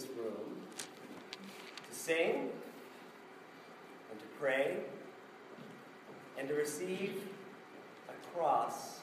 this 0.00 0.10
room 0.16 0.56
to 1.88 1.94
sing 1.94 2.48
and 4.10 4.18
to 4.18 4.26
pray 4.38 4.78
and 6.38 6.48
to 6.48 6.54
receive 6.54 7.22
a 8.08 8.34
cross 8.34 9.00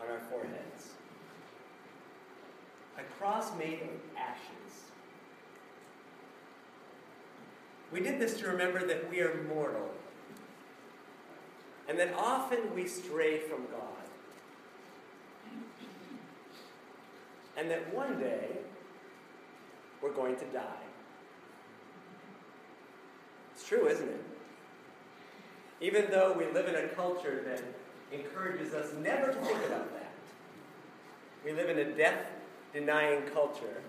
on 0.00 0.10
our 0.10 0.20
foreheads. 0.30 0.90
A 2.98 3.02
cross 3.18 3.56
made 3.56 3.80
of 3.82 3.88
ashes. 4.18 4.90
We 7.90 8.00
did 8.00 8.20
this 8.20 8.38
to 8.40 8.48
remember 8.48 8.86
that 8.86 9.10
we 9.10 9.20
are 9.20 9.42
mortal 9.54 9.90
and 11.88 11.98
that 11.98 12.12
often 12.14 12.74
we 12.74 12.86
stray 12.86 13.38
from 13.38 13.60
God. 13.72 13.86
And 17.56 17.70
that 17.70 17.92
one 17.92 18.18
day 18.20 18.60
we're 20.02 20.12
going 20.12 20.36
to 20.36 20.44
die. 20.46 20.84
It's 23.54 23.66
true, 23.66 23.86
isn't 23.86 24.08
it? 24.08 24.24
Even 25.80 26.10
though 26.10 26.34
we 26.36 26.46
live 26.52 26.66
in 26.66 26.74
a 26.74 26.88
culture 26.88 27.42
that 27.46 27.62
encourages 28.12 28.74
us 28.74 28.92
never 29.02 29.32
to 29.32 29.38
think 29.40 29.58
about 29.66 29.92
that. 29.94 30.12
We 31.44 31.52
live 31.52 31.70
in 31.70 31.78
a 31.78 31.92
death 31.96 32.26
denying 32.72 33.22
culture 33.32 33.82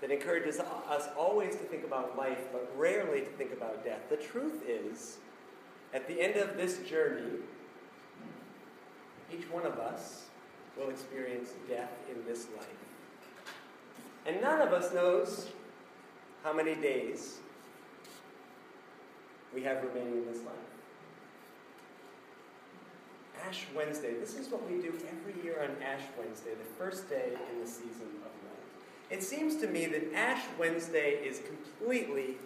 that 0.00 0.10
encourages 0.10 0.60
us 0.60 1.08
always 1.16 1.56
to 1.56 1.62
think 1.62 1.84
about 1.84 2.16
life, 2.16 2.40
but 2.52 2.70
rarely 2.76 3.20
to 3.20 3.26
think 3.26 3.52
about 3.52 3.84
death. 3.84 4.00
The 4.10 4.16
truth 4.16 4.62
is, 4.68 5.18
at 5.92 6.06
the 6.08 6.20
end 6.20 6.36
of 6.36 6.56
this 6.56 6.78
journey, 6.78 7.38
each 9.32 9.50
one 9.50 9.64
of 9.64 9.78
us 9.78 10.26
will 10.76 10.90
experience 10.90 11.50
death 11.68 11.92
in 12.10 12.24
this 12.26 12.46
life. 12.56 12.93
And 14.26 14.40
none 14.40 14.60
of 14.60 14.72
us 14.72 14.92
knows 14.92 15.48
how 16.42 16.52
many 16.52 16.74
days 16.74 17.38
we 19.54 19.62
have 19.62 19.82
remaining 19.84 20.18
in 20.18 20.26
this 20.26 20.42
life. 20.42 20.54
Ash 23.46 23.66
Wednesday. 23.76 24.14
This 24.14 24.36
is 24.36 24.48
what 24.48 24.68
we 24.70 24.80
do 24.80 24.92
every 25.08 25.42
year 25.42 25.62
on 25.62 25.82
Ash 25.82 26.02
Wednesday, 26.18 26.50
the 26.50 26.84
first 26.84 27.10
day 27.10 27.32
in 27.52 27.60
the 27.60 27.66
season 27.66 28.08
of 28.24 28.30
Lent. 28.42 29.10
It 29.10 29.22
seems 29.22 29.56
to 29.56 29.66
me 29.66 29.86
that 29.86 30.14
Ash 30.14 30.42
Wednesday 30.58 31.20
is 31.22 31.40
completely 31.40 32.36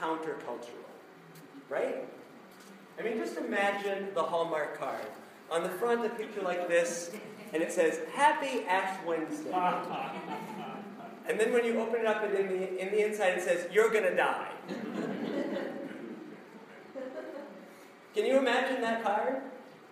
countercultural, 0.00 0.86
right? 1.68 2.04
I 2.98 3.02
mean, 3.02 3.18
just 3.18 3.36
imagine 3.36 4.08
the 4.14 4.22
Hallmark 4.22 4.78
card. 4.78 5.06
On 5.50 5.62
the 5.62 5.68
front, 5.68 6.04
a 6.04 6.08
picture 6.08 6.42
like 6.42 6.68
this, 6.68 7.12
and 7.52 7.62
it 7.62 7.70
says, 7.70 8.00
Happy 8.14 8.64
Ash 8.64 8.98
Wednesday. 9.06 9.50
and 11.28 11.40
then 11.40 11.52
when 11.52 11.64
you 11.64 11.80
open 11.80 12.00
it 12.00 12.06
up, 12.06 12.22
and 12.22 12.34
in 12.34 12.48
the, 12.48 12.78
in 12.80 12.92
the 12.92 13.04
inside, 13.04 13.38
it 13.38 13.42
says, 13.42 13.66
You're 13.72 13.90
going 13.90 14.04
to 14.04 14.14
die. 14.14 14.48
Can 18.14 18.24
you 18.24 18.38
imagine 18.38 18.80
that 18.80 19.02
card? 19.02 19.42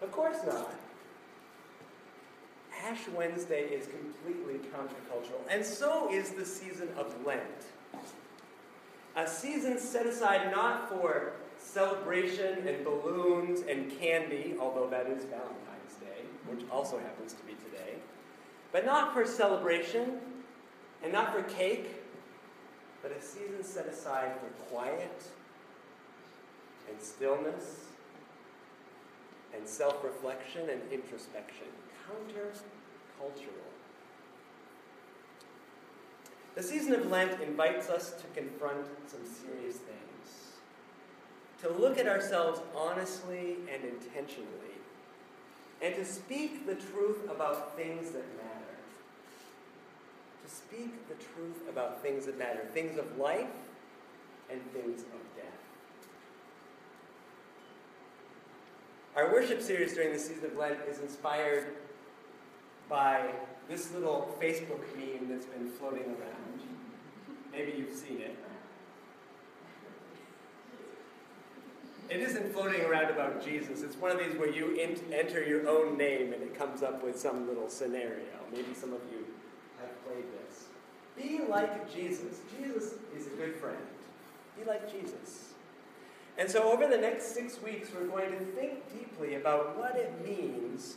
Of 0.00 0.12
course 0.12 0.38
not. 0.46 0.72
Ash 2.84 3.08
Wednesday 3.14 3.62
is 3.62 3.86
completely 3.86 4.60
countercultural, 4.70 5.40
and 5.50 5.64
so 5.64 6.12
is 6.12 6.30
the 6.30 6.44
season 6.44 6.88
of 6.96 7.14
Lent. 7.24 7.40
A 9.16 9.26
season 9.26 9.78
set 9.78 10.06
aside 10.06 10.50
not 10.50 10.88
for 10.88 11.32
celebration 11.58 12.66
and 12.66 12.84
balloons 12.84 13.62
and 13.68 13.90
candy, 13.98 14.54
although 14.60 14.88
that 14.88 15.06
is 15.06 15.24
Valentine's 15.24 15.94
Day, 16.00 16.24
which 16.46 16.60
also 16.70 16.98
happens 16.98 17.32
to 17.32 17.42
be 17.44 17.52
today, 17.52 17.94
but 18.72 18.84
not 18.84 19.14
for 19.14 19.24
celebration 19.24 20.18
and 21.02 21.12
not 21.12 21.32
for 21.32 21.42
cake, 21.42 22.02
but 23.02 23.12
a 23.12 23.20
season 23.20 23.62
set 23.62 23.86
aside 23.86 24.32
for 24.40 24.46
quiet 24.64 25.22
and 26.88 27.00
stillness 27.00 27.84
and 29.54 29.66
self 29.68 30.02
reflection 30.02 30.70
and 30.70 30.80
introspection. 30.92 31.66
Counter-cultural. 32.06 33.54
The 36.54 36.62
season 36.62 36.94
of 36.94 37.10
Lent 37.10 37.40
invites 37.42 37.90
us 37.90 38.12
to 38.12 38.40
confront 38.40 38.86
some 39.08 39.20
serious 39.24 39.76
things, 39.76 40.52
to 41.62 41.68
look 41.68 41.98
at 41.98 42.06
ourselves 42.06 42.60
honestly 42.76 43.56
and 43.72 43.82
intentionally, 43.84 44.78
and 45.82 45.94
to 45.96 46.04
speak 46.04 46.66
the 46.66 46.76
truth 46.76 47.28
about 47.28 47.76
things 47.76 48.10
that 48.12 48.24
matter. 48.36 48.63
To 50.44 50.50
speak 50.50 51.08
the 51.08 51.14
truth 51.14 51.68
about 51.70 52.02
things 52.02 52.26
that 52.26 52.38
matter, 52.38 52.60
things 52.74 52.98
of 52.98 53.16
life 53.16 53.46
and 54.50 54.60
things 54.72 55.00
of 55.00 55.36
death. 55.36 55.46
Our 59.16 59.32
worship 59.32 59.62
series 59.62 59.94
during 59.94 60.12
the 60.12 60.18
season 60.18 60.44
of 60.44 60.56
Lent 60.56 60.78
is 60.86 60.98
inspired 60.98 61.68
by 62.90 63.30
this 63.70 63.90
little 63.92 64.36
Facebook 64.38 64.82
meme 64.94 65.30
that's 65.30 65.46
been 65.46 65.70
floating 65.70 66.04
around. 66.04 66.60
Maybe 67.50 67.72
you've 67.78 67.96
seen 67.96 68.20
it. 68.20 68.36
It 72.10 72.20
isn't 72.20 72.52
floating 72.52 72.82
around 72.82 73.10
about 73.10 73.42
Jesus. 73.42 73.82
It's 73.82 73.96
one 73.96 74.10
of 74.10 74.18
these 74.18 74.36
where 74.36 74.50
you 74.50 74.78
enter 75.10 75.42
your 75.42 75.66
own 75.66 75.96
name 75.96 76.34
and 76.34 76.42
it 76.42 76.54
comes 76.54 76.82
up 76.82 77.02
with 77.02 77.18
some 77.18 77.48
little 77.48 77.70
scenario. 77.70 78.26
Maybe 78.52 78.74
some 78.74 78.92
of 78.92 79.00
you 79.10 79.24
have 79.86 80.06
played 80.06 80.24
this. 80.46 80.64
Be 81.16 81.44
like 81.48 81.92
Jesus. 81.92 82.40
Jesus 82.58 82.94
is 83.16 83.26
a 83.26 83.30
good 83.30 83.54
friend. 83.56 83.76
Be 84.58 84.64
like 84.64 84.90
Jesus. 84.90 85.50
And 86.36 86.50
so, 86.50 86.72
over 86.72 86.88
the 86.88 86.98
next 86.98 87.34
six 87.34 87.62
weeks, 87.62 87.90
we're 87.94 88.08
going 88.08 88.32
to 88.32 88.44
think 88.44 88.92
deeply 88.92 89.36
about 89.36 89.78
what 89.78 89.96
it 89.96 90.12
means 90.24 90.96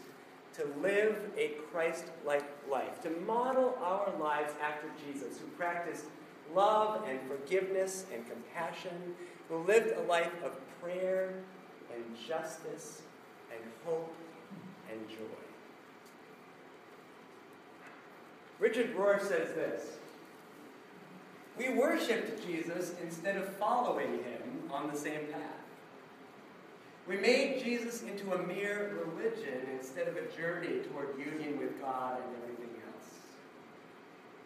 to 0.53 0.67
live 0.81 1.15
a 1.37 1.49
Christ 1.71 2.05
like 2.25 2.45
life, 2.69 3.01
to 3.03 3.11
model 3.11 3.77
our 3.83 4.11
lives 4.19 4.53
after 4.61 4.87
Jesus, 5.05 5.37
who 5.37 5.45
practiced 5.49 6.05
love 6.55 7.03
and 7.07 7.19
forgiveness 7.27 8.05
and 8.11 8.23
compassion, 8.27 9.15
who 9.49 9.57
lived 9.57 9.95
a 9.95 10.01
life 10.03 10.31
of 10.43 10.53
prayer 10.81 11.35
and 11.93 12.03
justice 12.27 13.01
and 13.51 13.61
hope 13.85 14.13
and 14.91 15.07
joy. 15.07 15.47
Richard 18.59 18.95
Rohr 18.95 19.19
says 19.19 19.53
this 19.53 19.97
we 21.57 21.69
worshiped 21.69 22.45
Jesus 22.45 22.94
instead 23.01 23.35
of 23.35 23.50
following 23.56 24.23
him 24.23 24.69
on 24.72 24.91
the 24.91 24.97
same 24.97 25.25
path. 25.31 25.41
We 27.07 27.17
made 27.17 27.63
Jesus 27.63 28.03
into 28.03 28.34
a 28.34 28.44
mere 28.44 28.94
religion 29.06 29.66
instead 29.75 30.07
of 30.07 30.17
a 30.17 30.28
journey 30.38 30.81
toward 30.91 31.17
union 31.17 31.57
with 31.57 31.79
God 31.81 32.19
and 32.19 32.35
everything 32.44 32.75
else. 32.85 33.09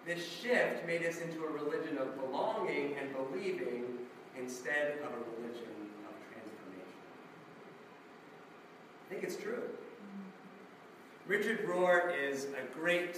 This 0.06 0.26
shift 0.26 0.86
made 0.88 1.06
us 1.06 1.20
into 1.20 1.44
a 1.44 1.52
religion 1.52 1.98
of 1.98 2.16
belonging 2.18 2.96
and 2.98 3.14
believing 3.14 3.86
instead 4.40 5.00
of 5.00 5.12
a 5.12 5.42
religion 5.42 5.74
of 6.06 6.16
transformation. 6.32 6.94
I 9.06 9.14
think 9.14 9.24
it's 9.24 9.36
true. 9.36 9.64
Mm-hmm. 9.64 11.30
Richard 11.30 11.68
Rohr 11.68 12.14
is 12.16 12.46
a 12.46 12.74
great 12.74 13.18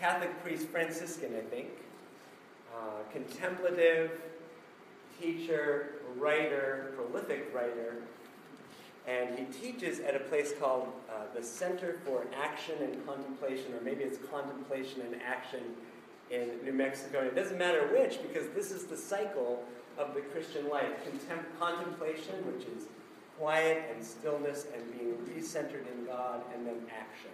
Catholic 0.00 0.42
priest, 0.42 0.66
Franciscan, 0.68 1.34
I 1.36 1.42
think 1.42 1.68
uh, 2.74 3.02
contemplative 3.12 4.10
teacher, 5.20 5.96
writer, 6.16 6.94
prolific 6.96 7.52
writer, 7.54 7.96
and 9.06 9.38
he 9.38 9.44
teaches 9.44 10.00
at 10.00 10.14
a 10.14 10.20
place 10.20 10.52
called 10.58 10.88
uh, 11.10 11.24
the 11.34 11.42
Center 11.42 11.98
for 12.04 12.24
Action 12.42 12.76
and 12.80 13.06
Contemplation, 13.06 13.74
or 13.74 13.80
maybe 13.82 14.02
it's 14.02 14.18
Contemplation 14.30 15.02
and 15.02 15.20
Action 15.22 15.60
in 16.30 16.48
New 16.64 16.72
Mexico. 16.72 17.18
And 17.18 17.28
it 17.28 17.34
doesn't 17.34 17.58
matter 17.58 17.88
which, 17.92 18.22
because 18.22 18.48
this 18.54 18.70
is 18.70 18.84
the 18.84 18.96
cycle 18.96 19.64
of 19.98 20.14
the 20.14 20.20
Christian 20.20 20.68
life 20.70 20.92
Contem- 21.04 21.44
contemplation, 21.58 22.34
which 22.46 22.64
is 22.66 22.84
quiet 23.38 23.84
and 23.94 24.04
stillness 24.04 24.66
and 24.74 24.98
being 24.98 25.14
recentered 25.34 25.84
in 25.92 26.06
God, 26.06 26.40
and 26.54 26.66
then 26.66 26.76
action. 26.90 27.30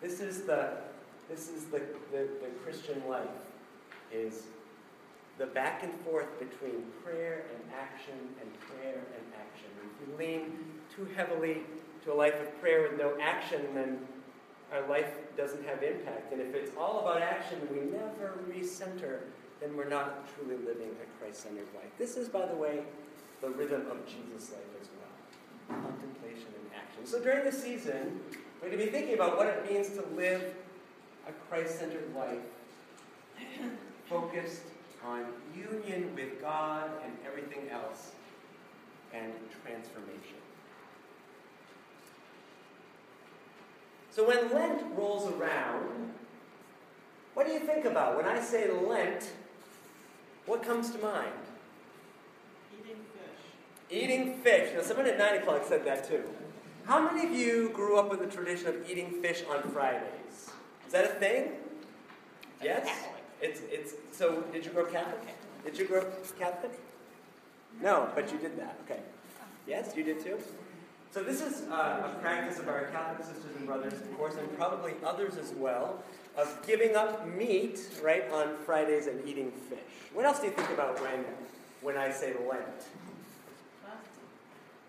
This 0.00 0.20
is 0.20 0.42
the, 0.42 0.78
this 1.30 1.48
is 1.48 1.64
the, 1.66 1.80
the, 2.10 2.28
the 2.42 2.50
Christian 2.64 3.00
life, 3.08 3.28
is 4.12 4.42
the 5.38 5.46
back 5.46 5.84
and 5.84 5.94
forth 6.00 6.38
between 6.38 6.82
prayer 7.04 7.44
and 7.54 7.72
action 7.80 8.18
and 8.40 8.50
prayer 8.60 8.98
and 9.14 9.24
action. 9.38 9.68
If 9.84 10.18
we 10.18 10.26
lean 10.26 10.58
too 10.94 11.06
heavily 11.16 11.58
to 12.04 12.12
a 12.12 12.14
life 12.14 12.34
of 12.40 12.60
prayer 12.60 12.82
with 12.82 12.98
no 12.98 13.14
action, 13.20 13.62
then 13.74 13.98
our 14.72 14.86
life 14.88 15.06
doesn't 15.36 15.64
have 15.66 15.82
impact. 15.82 16.32
And 16.32 16.40
if 16.40 16.54
it's 16.54 16.76
all 16.76 17.00
about 17.00 17.22
action 17.22 17.60
we 17.70 17.80
never 17.80 18.38
recenter, 18.50 19.20
then 19.60 19.76
we're 19.76 19.88
not 19.88 20.28
truly 20.34 20.56
living 20.56 20.90
a 20.90 21.18
Christ 21.22 21.44
centered 21.44 21.68
life. 21.76 21.90
This 21.96 22.16
is, 22.16 22.28
by 22.28 22.46
the 22.46 22.56
way, 22.56 22.82
the 23.40 23.50
rhythm 23.50 23.86
of 23.90 24.04
Jesus' 24.06 24.50
life 24.50 24.62
as 24.80 24.88
well 24.88 25.80
contemplation 25.80 26.48
and 26.48 26.70
action. 26.74 27.06
So 27.06 27.20
during 27.22 27.44
the 27.44 27.52
season, 27.52 28.20
we're 28.60 28.68
going 28.68 28.80
to 28.80 28.84
be 28.86 28.90
thinking 28.90 29.14
about 29.14 29.36
what 29.36 29.46
it 29.46 29.70
means 29.70 29.90
to 29.90 30.04
live 30.16 30.54
a 31.28 31.32
Christ 31.48 31.78
centered 31.78 32.14
life, 32.14 32.38
focused 34.08 34.62
on 35.06 35.24
union 35.54 36.14
with 36.14 36.40
God 36.40 36.90
and 37.04 37.12
everything 37.26 37.68
else, 37.70 38.12
and 39.12 39.32
transformation. 39.64 40.36
So 44.10 44.26
when 44.26 44.52
Lent 44.52 44.82
rolls 44.96 45.32
around, 45.32 46.12
what 47.34 47.46
do 47.46 47.52
you 47.52 47.60
think 47.60 47.84
about? 47.84 48.16
When 48.16 48.26
I 48.26 48.40
say 48.40 48.70
Lent, 48.70 49.30
what 50.46 50.62
comes 50.62 50.90
to 50.90 50.98
mind? 50.98 51.30
Eating 52.78 52.96
fish. 53.14 53.98
Eating 54.02 54.34
fish. 54.42 54.74
Now, 54.74 54.82
someone 54.82 55.06
at 55.06 55.16
9 55.16 55.38
o'clock 55.38 55.62
said 55.66 55.84
that 55.84 56.08
too. 56.08 56.24
How 56.84 57.08
many 57.10 57.26
of 57.26 57.32
you 57.32 57.70
grew 57.70 57.98
up 57.98 58.10
with 58.10 58.20
the 58.20 58.26
tradition 58.26 58.66
of 58.66 58.90
eating 58.90 59.22
fish 59.22 59.44
on 59.48 59.62
Fridays? 59.70 60.50
Is 60.90 60.94
that 60.94 61.04
a 61.04 61.14
thing? 61.20 61.52
Yes? 62.60 62.90
It's, 63.40 63.60
it's, 63.70 63.92
so, 64.10 64.42
did 64.52 64.64
you 64.64 64.72
grow 64.72 64.86
up 64.86 64.92
Catholic? 64.92 65.20
Did 65.64 65.78
you 65.78 65.84
grow 65.86 66.00
up 66.00 66.36
Catholic? 66.36 66.72
No, 67.80 68.08
but 68.16 68.32
you 68.32 68.38
did 68.38 68.58
that. 68.58 68.76
Okay. 68.84 68.98
Yes, 69.68 69.92
you 69.96 70.02
did 70.02 70.20
too? 70.20 70.36
So, 71.12 71.22
this 71.22 71.42
is 71.42 71.62
uh, 71.68 72.10
a 72.12 72.18
practice 72.20 72.58
of 72.58 72.66
our 72.66 72.86
Catholic 72.86 73.24
sisters 73.24 73.54
and 73.56 73.68
brothers, 73.68 73.92
of 73.92 74.18
course, 74.18 74.34
and 74.34 74.52
probably 74.58 74.94
others 75.06 75.36
as 75.36 75.52
well, 75.52 76.02
of 76.36 76.58
giving 76.66 76.96
up 76.96 77.24
meat, 77.24 77.78
right, 78.02 78.28
on 78.32 78.56
Fridays 78.66 79.06
and 79.06 79.24
eating 79.28 79.52
fish. 79.52 79.78
What 80.12 80.24
else 80.24 80.40
do 80.40 80.46
you 80.46 80.52
think 80.54 80.70
about 80.70 81.00
when, 81.00 81.24
when 81.82 81.98
I 81.98 82.10
say 82.10 82.34
Lent? 82.50 82.64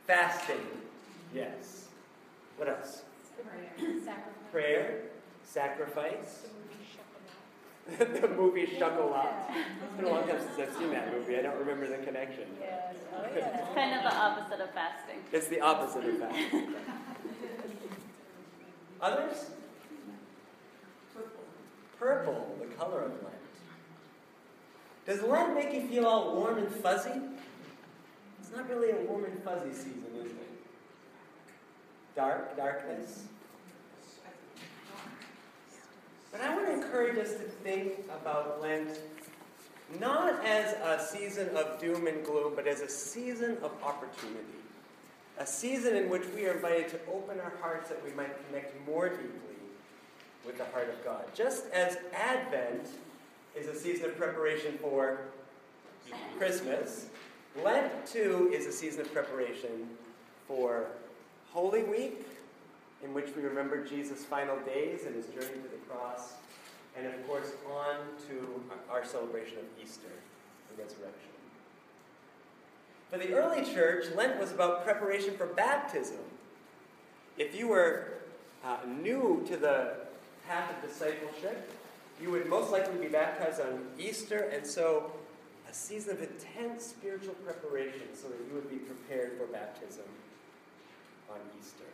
Fasting. 0.07 0.57
Fasting. 0.57 0.68
Yes. 1.31 1.89
What 2.57 2.69
else? 2.69 3.04
Prayer. 3.44 4.00
Sacrifice. 4.04 4.33
Prayer, 4.51 5.01
sacrifice. 5.44 6.48
The 7.98 8.28
movie 8.28 8.68
Chocolat. 8.78 9.34
the 9.48 9.56
movie 9.56 9.62
It's 9.84 9.96
been 9.98 10.06
a 10.06 10.10
long 10.10 10.28
time 10.28 10.40
since 10.40 10.70
I've 10.70 10.76
seen 10.78 10.92
that 10.92 11.12
movie. 11.12 11.38
I 11.38 11.42
don't 11.42 11.58
remember 11.58 11.88
the 11.88 11.98
connection. 11.98 12.46
Yes. 12.60 12.96
Oh, 13.14 13.26
yeah. 13.36 13.60
It's 13.66 13.76
kind 13.76 13.96
of 13.96 14.04
the 14.04 14.16
opposite 14.16 14.62
of 14.62 14.72
fasting. 14.72 15.18
It's 15.32 15.48
the 15.48 15.62
opposite 15.62 16.06
of 16.06 16.20
fasting. 16.20 16.74
Others? 19.02 19.50
Purple. 21.14 21.44
Purple, 22.00 22.58
the 22.62 22.68
color 22.76 23.02
of 23.02 23.12
Lent. 23.12 23.36
Does 25.08 25.24
Lent 25.24 25.56
make 25.56 25.74
you 25.74 25.88
feel 25.88 26.06
all 26.06 26.36
warm 26.36 26.60
and 26.60 26.72
fuzzy? 26.76 27.20
It's 28.40 28.52
not 28.56 28.70
really 28.70 28.92
a 28.92 28.98
warm 29.08 29.26
and 29.26 29.44
fuzzy 29.44 29.74
season, 29.74 30.06
is 30.24 30.32
it? 30.32 30.38
Dark, 32.16 32.56
darkness. 32.56 33.24
But 36.31 36.42
I 36.42 36.56
want 36.56 36.68
to 36.68 36.74
encourage 36.74 37.18
us 37.18 37.33
to 37.33 37.44
think 37.63 37.94
about 38.10 38.62
Lent 38.62 39.00
not 40.00 40.45
as 40.45 40.74
a 40.74 41.06
season 41.06 41.50
of 41.56 41.80
doom 41.80 42.07
and 42.07 42.24
gloom, 42.25 42.54
but 42.56 42.68
as 42.68 42.81
a 42.81 42.88
season 42.88 43.57
of 43.62 43.72
opportunity. 43.83 44.39
A 45.38 45.45
season 45.45 45.95
in 45.95 46.10
which 46.10 46.24
we 46.36 46.45
are 46.45 46.54
invited 46.54 46.89
to 46.89 47.00
open 47.12 47.39
our 47.39 47.54
hearts 47.62 47.89
that 47.89 48.04
we 48.06 48.12
might 48.13 48.31
connect 48.48 48.75
more 48.88 49.10
deeply 49.10 49.28
with 50.45 50.57
the 50.57 50.66
heart 50.66 50.89
of 50.89 51.04
God. 51.04 51.25
Just 51.36 51.69
as 51.72 51.98
Advent 52.13 52.88
is 53.56 53.68
a 53.68 53.75
season 53.75 54.06
of 54.06 54.18
preparation 54.18 54.78
for 54.78 55.19
Christmas, 56.38 57.07
Lent 57.63 58.06
too 58.06 58.50
is 58.54 58.66
a 58.66 58.72
season 58.72 59.01
of 59.01 59.13
preparation 59.13 59.89
for 60.48 60.86
Holy 61.51 61.83
Week, 61.83 62.25
in 63.03 63.13
which 63.13 63.36
we 63.36 63.42
remember 63.42 63.86
Jesus' 63.86 64.24
final 64.24 64.57
days 64.59 65.06
and 65.06 65.15
his 65.15 65.25
journey 65.27 65.62
to 65.62 65.69
the 65.69 65.81
cross, 65.89 66.33
and 66.98 67.07
of 67.07 67.27
course 67.27 67.51
on 67.69 67.98
to 68.27 68.63
our 68.89 69.06
celebration 69.06 69.57
of 69.57 69.65
Easter, 69.81 70.12
the 70.69 70.83
resurrection. 70.83 71.31
For 73.09 73.18
the 73.18 73.33
early 73.33 73.65
church, 73.74 74.06
Lent 74.15 74.39
was 74.39 74.51
about 74.51 74.86
preparation 74.86 75.36
for 75.36 75.48
baptism. 75.48 76.19
If 77.38 77.56
you 77.56 77.68
were 77.68 78.13
uh, 78.63 78.77
new 78.88 79.44
to 79.47 79.57
the 79.57 79.95
path 80.47 80.71
of 80.71 80.89
discipleship, 80.89 81.71
you 82.21 82.30
would 82.31 82.47
most 82.47 82.71
likely 82.71 82.97
be 83.00 83.07
baptized 83.07 83.59
on 83.59 83.86
Easter, 83.97 84.50
and 84.54 84.65
so 84.65 85.12
a 85.69 85.74
season 85.74 86.15
of 86.15 86.21
intense 86.21 86.86
spiritual 86.86 87.33
preparation 87.36 88.13
so 88.13 88.27
that 88.27 88.38
you 88.47 88.54
would 88.54 88.69
be 88.69 88.77
prepared 88.77 89.38
for 89.38 89.45
baptism 89.47 90.06
on 91.30 91.39
Easter. 91.59 91.86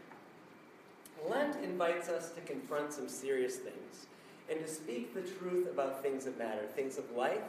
Lent 1.26 1.56
invites 1.64 2.10
us 2.10 2.32
to 2.32 2.42
confront 2.42 2.94
some 2.94 3.08
serious 3.08 3.58
things 3.58 4.08
and 4.50 4.60
to 4.60 4.68
speak 4.68 5.14
the 5.14 5.22
truth 5.22 5.68
about 5.72 6.02
things 6.02 6.26
that 6.26 6.38
matter 6.38 6.66
things 6.76 6.98
of 6.98 7.10
life 7.12 7.44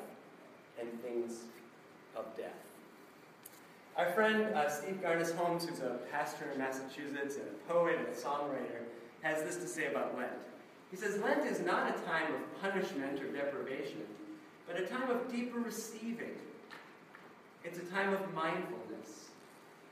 and 0.81 0.88
things 1.03 1.41
of 2.17 2.25
death. 2.37 2.53
Our 3.97 4.11
friend 4.12 4.55
uh, 4.55 4.69
Steve 4.69 5.00
Garnaas 5.03 5.35
Holmes, 5.35 5.67
who's 5.69 5.81
a 5.81 5.99
pastor 6.11 6.50
in 6.53 6.59
Massachusetts 6.59 7.37
and 7.37 7.47
a 7.47 7.73
poet 7.73 7.97
and 7.99 8.06
a 8.06 8.12
songwriter, 8.12 8.85
has 9.23 9.43
this 9.43 9.56
to 9.56 9.67
say 9.67 9.87
about 9.87 10.17
Lent. 10.17 10.31
He 10.91 10.97
says, 10.97 11.21
Lent 11.21 11.44
is 11.44 11.61
not 11.61 11.88
a 11.88 12.00
time 12.03 12.32
of 12.32 12.62
punishment 12.62 13.21
or 13.21 13.26
deprivation, 13.26 14.03
but 14.67 14.81
a 14.81 14.87
time 14.87 15.11
of 15.11 15.31
deeper 15.31 15.59
receiving. 15.59 16.37
It's 17.64 17.79
a 17.79 17.85
time 17.93 18.14
of 18.14 18.32
mindfulness, 18.35 19.26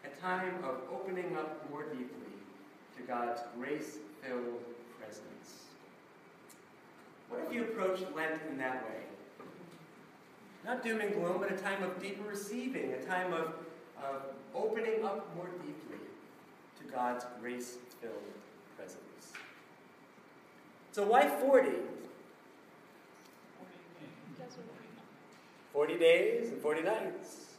a 0.04 0.20
time 0.20 0.54
of 0.64 0.76
opening 0.92 1.36
up 1.36 1.68
more 1.70 1.82
deeply 1.82 2.35
to 2.96 3.02
God's 3.02 3.40
grace 3.58 3.98
filled 4.22 4.60
presence. 4.98 5.64
What 7.28 7.40
if 7.46 7.52
you 7.52 7.64
approached 7.64 8.04
Lent 8.14 8.40
in 8.50 8.58
that 8.58 8.84
way? 8.84 9.00
Not 10.64 10.82
doom 10.82 11.00
and 11.00 11.14
gloom, 11.14 11.38
but 11.40 11.52
a 11.52 11.56
time 11.56 11.82
of 11.82 12.00
deeper 12.00 12.28
receiving, 12.28 12.92
a 12.92 13.02
time 13.04 13.32
of, 13.32 13.54
of 14.02 14.22
opening 14.54 15.04
up 15.04 15.34
more 15.36 15.48
deeply 15.58 15.98
to 16.78 16.92
God's 16.92 17.24
grace 17.40 17.76
filled 18.00 18.14
presence. 18.76 19.32
So, 20.92 21.06
why 21.06 21.28
40? 21.28 21.70
40 25.76 25.98
days 25.98 26.48
and 26.48 26.62
40 26.62 26.82
nights. 26.82 27.55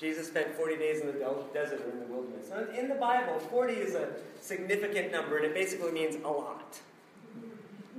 Jesus 0.00 0.28
spent 0.28 0.54
40 0.54 0.76
days 0.76 1.02
in 1.02 1.06
the 1.08 1.12
desert 1.12 1.82
or 1.82 1.90
in 1.90 2.00
the 2.00 2.06
wilderness. 2.06 2.46
Now, 2.48 2.64
in 2.74 2.88
the 2.88 2.94
Bible, 2.94 3.38
40 3.38 3.74
is 3.74 3.94
a 3.94 4.08
significant 4.40 5.12
number, 5.12 5.36
and 5.36 5.44
it 5.44 5.52
basically 5.52 5.92
means 5.92 6.16
a 6.24 6.28
lot. 6.28 6.80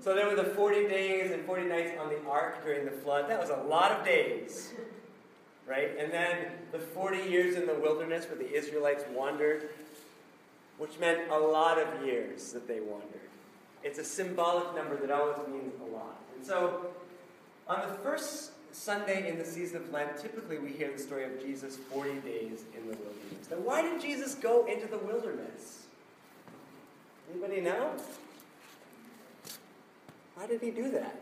So 0.03 0.15
there 0.15 0.27
were 0.27 0.35
the 0.35 0.49
40 0.49 0.87
days 0.87 1.29
and 1.31 1.45
40 1.45 1.65
nights 1.65 1.91
on 1.99 2.09
the 2.09 2.17
ark 2.27 2.65
during 2.65 2.85
the 2.85 2.91
flood. 2.91 3.29
That 3.29 3.39
was 3.39 3.51
a 3.51 3.67
lot 3.67 3.91
of 3.91 4.03
days, 4.03 4.73
right? 5.67 5.91
And 5.99 6.11
then 6.11 6.37
the 6.71 6.79
40 6.79 7.19
years 7.29 7.55
in 7.55 7.67
the 7.67 7.75
wilderness 7.75 8.25
where 8.25 8.37
the 8.37 8.51
Israelites 8.51 9.03
wandered, 9.13 9.69
which 10.79 10.97
meant 10.97 11.29
a 11.29 11.37
lot 11.37 11.77
of 11.77 12.03
years 12.03 12.51
that 12.53 12.67
they 12.67 12.79
wandered. 12.79 13.21
It's 13.83 13.99
a 13.99 14.03
symbolic 14.03 14.73
number 14.75 14.95
that 14.95 15.11
always 15.11 15.37
means 15.47 15.73
a 15.79 15.95
lot. 15.95 16.19
And 16.35 16.43
so 16.43 16.87
on 17.67 17.87
the 17.87 17.93
first 17.99 18.53
Sunday 18.71 19.29
in 19.29 19.37
the 19.37 19.45
season 19.45 19.77
of 19.77 19.91
Lent, 19.91 20.17
typically 20.17 20.57
we 20.57 20.69
hear 20.69 20.91
the 20.91 21.01
story 21.01 21.25
of 21.25 21.41
Jesus 21.41 21.75
40 21.75 22.19
days 22.19 22.63
in 22.75 22.87
the 22.87 22.95
wilderness. 22.95 23.49
Now, 23.49 23.57
why 23.57 23.81
did 23.81 24.01
Jesus 24.01 24.35
go 24.35 24.65
into 24.65 24.87
the 24.87 24.97
wilderness? 24.97 25.83
Anybody 27.29 27.61
know? 27.61 27.91
Why 30.35 30.47
did 30.47 30.61
he 30.61 30.71
do 30.71 30.91
that? 30.91 31.21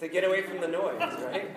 To 0.00 0.08
get 0.08 0.24
away 0.24 0.42
from 0.42 0.60
the 0.60 0.68
noise, 0.68 1.00
right? 1.00 1.56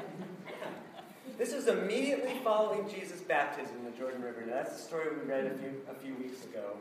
This 1.38 1.51
is 1.51 1.68
immediately 1.68 2.39
following 2.44 2.88
Jesus' 2.89 3.22
baptism 3.22 3.75
in 3.80 3.92
the 3.92 3.98
Jordan 3.98 4.22
River. 4.22 4.44
Now, 4.46 4.54
that's 4.54 4.77
the 4.77 4.82
story 4.82 5.08
we 5.10 5.30
read 5.30 5.46
a 5.48 5.58
few, 5.58 5.82
a 5.89 5.94
few 5.96 6.15
weeks 6.15 6.46
ago. 6.46 6.77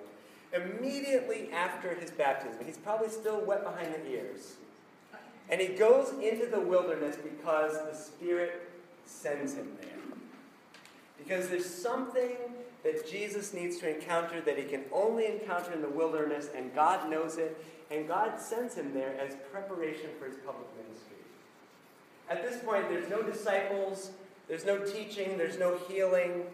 Immediately 0.53 1.51
after 1.53 1.95
his 1.95 2.11
baptism, 2.11 2.65
he's 2.65 2.79
probably 2.79 3.09
still 3.09 3.41
wet 3.45 3.65
behind 3.65 3.93
the 3.93 4.07
ears. 4.09 4.55
And 5.51 5.61
he 5.61 5.69
goes 5.69 6.11
into 6.23 6.47
the 6.47 6.61
wilderness 6.61 7.17
because 7.17 7.73
the 7.73 7.95
Spirit 7.95 8.71
sends 9.05 9.55
him 9.55 9.69
there. 9.81 9.91
Because 11.19 11.49
there's 11.49 11.69
something 11.69 12.37
that 12.83 13.11
Jesus 13.11 13.55
needs 13.55 13.79
to 13.79 13.95
encounter 13.95 14.41
that 14.43 14.59
he 14.59 14.65
can 14.65 14.85
only 14.93 15.27
encounter 15.27 15.73
in 15.73 15.81
the 15.81 15.89
wilderness, 15.89 16.51
and 16.55 16.75
God 16.75 17.11
knows 17.11 17.39
it, 17.39 17.63
and 17.91 18.07
God 18.07 18.41
sends 18.41 18.75
him 18.75 18.93
there 18.93 19.19
as 19.19 19.37
preparation 19.51 20.11
for 20.19 20.27
his 20.27 20.37
public 20.37 20.67
ministry. 20.77 21.17
At 22.29 22.43
this 22.43 22.63
point, 22.63 22.89
there's 22.89 23.09
no 23.09 23.23
disciples, 23.23 24.11
there's 24.49 24.65
no 24.65 24.79
teaching, 24.79 25.39
there's 25.39 25.59
no 25.59 25.79
healing. 25.89 26.45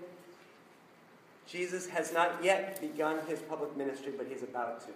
Jesus 1.49 1.89
has 1.89 2.13
not 2.13 2.43
yet 2.45 2.81
begun 2.81 3.19
his 3.27 3.41
public 3.41 3.77
ministry, 3.77 4.13
but 4.17 4.27
he's 4.29 4.43
about 4.43 4.81
to. 4.83 4.93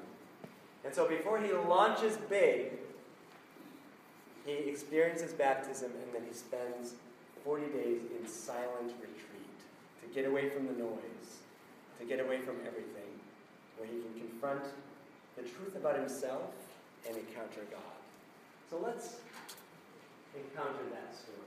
And 0.84 0.94
so 0.94 1.08
before 1.08 1.40
he 1.40 1.52
launches 1.52 2.16
big, 2.28 2.72
he 4.44 4.52
experiences 4.70 5.32
baptism 5.32 5.90
and 5.90 6.14
then 6.14 6.22
he 6.28 6.34
spends 6.34 6.94
40 7.44 7.66
days 7.66 8.00
in 8.18 8.26
silent 8.26 8.92
retreat 9.00 9.58
to 10.02 10.14
get 10.14 10.26
away 10.28 10.50
from 10.50 10.66
the 10.66 10.72
noise, 10.72 11.40
to 11.98 12.04
get 12.04 12.20
away 12.20 12.40
from 12.40 12.56
everything, 12.66 13.20
where 13.78 13.88
he 13.88 14.00
can 14.00 14.28
confront 14.28 14.64
the 15.36 15.42
truth 15.42 15.76
about 15.76 15.96
himself 15.96 16.50
and 17.08 17.16
encounter 17.16 17.62
God. 17.70 17.80
So 18.70 18.78
let's 18.78 19.16
encounter 20.34 20.84
that 20.92 21.14
story? 21.14 21.40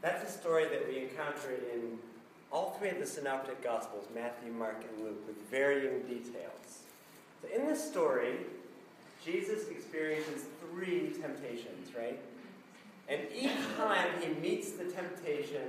That's 0.00 0.28
a 0.28 0.38
story 0.38 0.64
that 0.64 0.88
we 0.88 1.00
encounter 1.00 1.54
in 1.72 1.98
all 2.50 2.76
three 2.78 2.90
of 2.90 2.98
the 2.98 3.06
synoptic 3.06 3.62
gospels 3.62 4.06
Matthew, 4.14 4.52
Mark, 4.52 4.82
and 4.88 5.04
Luke 5.04 5.26
with 5.26 5.36
varying 5.50 6.02
details. 6.02 6.84
So, 7.42 7.48
in 7.54 7.66
this 7.66 7.82
story, 7.82 8.36
Jesus 9.24 9.68
experiences 9.68 10.44
three 10.60 11.12
temptations, 11.20 11.94
right? 11.96 12.18
And 13.08 13.22
each 13.34 13.56
time 13.76 14.08
he 14.20 14.34
meets 14.40 14.72
the 14.72 14.84
temptation 14.84 15.62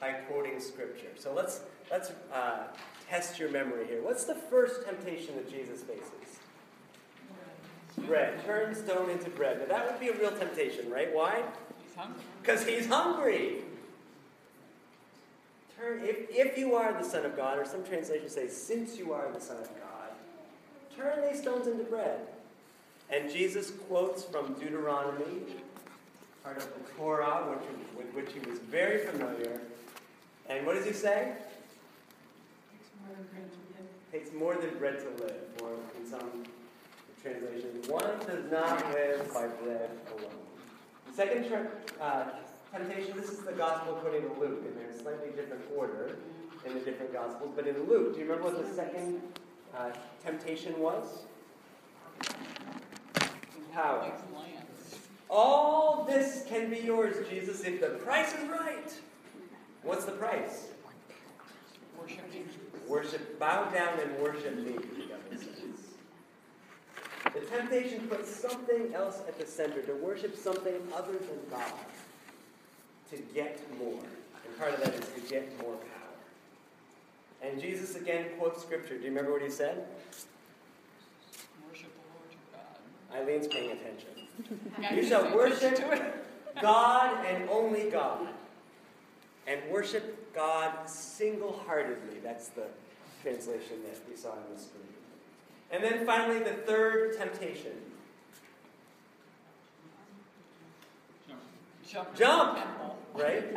by 0.00 0.12
quoting 0.12 0.58
scripture. 0.60 1.10
So 1.16 1.32
let's 1.32 1.60
let's 1.90 2.10
uh, 2.32 2.64
test 3.08 3.38
your 3.38 3.50
memory 3.50 3.86
here. 3.86 4.02
What's 4.02 4.24
the 4.24 4.34
first 4.34 4.84
temptation 4.84 5.36
that 5.36 5.50
Jesus 5.50 5.82
faces? 5.82 6.40
Bread. 8.06 8.44
Turn 8.44 8.74
stone 8.74 9.10
into 9.10 9.30
bread. 9.30 9.60
Now 9.60 9.66
that 9.66 9.90
would 9.90 10.00
be 10.00 10.08
a 10.08 10.18
real 10.18 10.32
temptation, 10.32 10.90
right? 10.90 11.14
Why? 11.14 11.42
Because 12.42 12.66
he's 12.66 12.86
hungry. 12.86 13.58
Turn, 15.80 16.00
if, 16.02 16.26
if 16.30 16.58
you 16.58 16.74
are 16.74 16.92
the 16.92 17.08
Son 17.08 17.24
of 17.24 17.36
God, 17.36 17.58
or 17.58 17.64
some 17.64 17.82
translations 17.84 18.34
say, 18.34 18.48
since 18.48 18.98
you 18.98 19.14
are 19.14 19.30
the 19.32 19.40
Son 19.40 19.56
of 19.56 19.68
God, 19.80 20.10
turn 20.94 21.26
these 21.26 21.40
stones 21.40 21.66
into 21.66 21.84
bread. 21.84 22.20
And 23.08 23.30
Jesus 23.30 23.72
quotes 23.88 24.22
from 24.22 24.52
Deuteronomy, 24.54 25.24
part 26.44 26.58
of 26.58 26.68
the 26.74 26.92
Torah, 26.96 27.46
which, 27.48 27.66
with 27.96 28.14
which 28.14 28.32
he 28.34 28.50
was 28.50 28.58
very 28.58 29.06
familiar. 29.06 29.60
And 30.48 30.66
what 30.66 30.76
does 30.76 30.84
he 30.84 30.92
say? 30.92 31.32
Takes 34.12 34.32
more 34.32 34.56
than 34.56 34.76
bread 34.78 34.98
to 34.98 35.24
live, 35.24 35.42
or 35.62 35.70
in 35.98 36.06
some 36.06 36.44
translations, 37.22 37.88
one 37.88 38.18
does 38.26 38.50
not 38.50 38.92
live 38.92 39.32
by 39.32 39.46
bread 39.46 39.90
alone. 40.12 40.30
The 41.08 41.14
second 41.14 41.46
uh, 42.00 42.24
temptation, 42.72 43.16
this 43.16 43.30
is 43.30 43.40
the 43.40 43.52
gospel 43.52 43.96
according 43.96 44.22
to 44.22 44.40
Luke, 44.40 44.62
and 44.66 44.76
there's 44.76 45.00
slightly 45.00 45.30
different 45.34 45.62
order 45.76 46.16
in 46.64 46.74
the 46.74 46.80
different 46.80 47.12
gospels. 47.12 47.52
But 47.54 47.66
in 47.66 47.88
Luke, 47.88 48.14
do 48.14 48.20
you 48.20 48.26
remember 48.26 48.50
what 48.50 48.66
the 48.66 48.74
second 48.74 49.20
uh, 49.76 49.90
temptation 50.24 50.78
was? 50.78 51.04
Power. 53.72 54.12
All 55.28 56.04
this 56.08 56.44
can 56.48 56.70
be 56.70 56.78
yours, 56.78 57.16
Jesus, 57.28 57.60
if 57.62 57.80
the 57.80 57.90
price 58.04 58.32
is 58.34 58.48
right. 58.48 58.92
What's 59.82 60.04
the 60.04 60.12
price? 60.12 60.66
Worship 61.98 62.32
me. 62.32 62.42
Worship, 62.88 63.38
bow 63.38 63.70
down 63.70 64.00
and 64.00 64.18
worship 64.18 64.56
me. 64.58 64.76
The 67.32 67.40
temptation 67.40 68.08
puts 68.08 68.28
something 68.28 68.92
else 68.92 69.20
at 69.28 69.38
the 69.38 69.46
center, 69.46 69.82
to 69.82 69.94
worship 69.94 70.36
something 70.36 70.74
other 70.96 71.12
than 71.12 71.38
God, 71.48 71.72
to 73.10 73.16
get 73.34 73.60
more. 73.78 74.02
And 74.44 74.58
part 74.58 74.74
of 74.74 74.80
that 74.80 74.94
is 74.94 75.08
to 75.14 75.20
get 75.32 75.60
more 75.62 75.74
power. 75.74 75.90
And 77.42 77.60
Jesus 77.60 77.96
again 77.96 78.26
quotes 78.38 78.62
scripture. 78.62 78.96
Do 78.96 79.02
you 79.02 79.08
remember 79.08 79.32
what 79.32 79.42
he 79.42 79.50
said? 79.50 79.84
Worship 81.68 81.90
the 81.92 82.00
Lord 82.14 82.30
your 82.30 82.40
God. 82.52 83.28
Eileen's 83.28 83.48
paying 83.48 83.72
attention. 83.72 84.08
You 84.96 85.06
shall 85.06 85.34
worship. 85.34 85.78
God 86.62 87.24
and 87.26 87.48
only 87.50 87.90
God. 87.90 88.28
And 89.46 89.60
worship 89.70 90.34
God 90.34 90.88
single 90.88 91.60
heartedly. 91.66 92.18
That's 92.22 92.48
the 92.48 92.66
translation 93.22 93.82
that 93.84 94.00
we 94.08 94.16
saw 94.16 94.30
on 94.30 94.44
the 94.54 94.60
screen. 94.60 94.84
And 95.70 95.84
then 95.84 96.06
finally, 96.06 96.38
the 96.38 96.52
third 96.52 97.16
temptation 97.16 97.72
Jump. 101.90 102.14
Jump. 102.14 102.58
Right? 103.14 103.54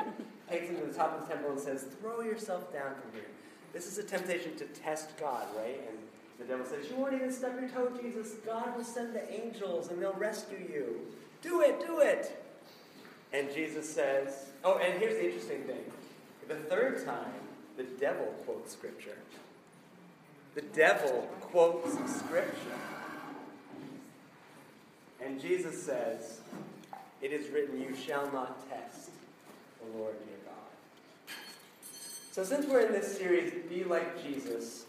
Takes 0.50 0.70
him 0.70 0.78
to 0.78 0.86
the 0.86 0.94
top 0.94 1.20
of 1.20 1.28
the 1.28 1.34
temple 1.34 1.52
and 1.52 1.60
says, 1.60 1.86
Throw 2.02 2.22
yourself 2.22 2.74
down 2.74 2.96
from 2.96 3.12
here. 3.14 3.30
This 3.74 3.88
is 3.88 3.98
a 3.98 4.04
temptation 4.04 4.56
to 4.58 4.66
test 4.66 5.18
God, 5.20 5.48
right? 5.56 5.80
And 5.88 5.98
the 6.40 6.46
devil 6.46 6.66
says, 6.66 6.90
You 6.90 6.96
won't 6.96 7.14
even 7.14 7.32
stub 7.32 7.54
your 7.60 7.70
toe, 7.70 7.92
Jesus. 8.02 8.34
God 8.46 8.76
will 8.76 8.84
send 8.84 9.16
the 9.16 9.32
angels 9.32 9.90
and 9.90 10.02
they'll 10.02 10.14
rescue 10.14 10.58
you. 10.58 11.00
Do 11.42 11.62
it, 11.62 11.86
do 11.86 12.00
it. 12.00 12.40
And 13.34 13.54
Jesus 13.54 13.90
says, 13.90 14.48
Oh, 14.64 14.78
and 14.78 15.00
here's 15.00 15.16
the 15.16 15.26
interesting 15.26 15.64
thing. 15.64 15.84
The 16.48 16.56
third 16.56 17.06
time, 17.06 17.34
the 17.78 17.84
devil 17.84 18.26
quotes 18.46 18.74
scripture. 18.74 19.18
The 20.56 20.62
devil 20.62 21.28
quotes 21.42 21.94
scripture. 22.16 22.78
And 25.24 25.40
Jesus 25.40 25.82
says, 25.82 26.42
It 27.24 27.32
is 27.32 27.50
written, 27.52 27.80
You 27.80 27.96
shall 27.96 28.30
not 28.34 28.70
test 28.70 29.12
the 29.80 29.98
Lord 29.98 30.16
your 30.28 30.40
God. 30.46 31.36
So, 32.34 32.44
since 32.44 32.66
we're 32.66 32.82
in 32.82 32.92
this 32.92 33.18
series, 33.18 33.54
Be 33.70 33.86
Like 33.86 34.22
Jesus, 34.22 34.86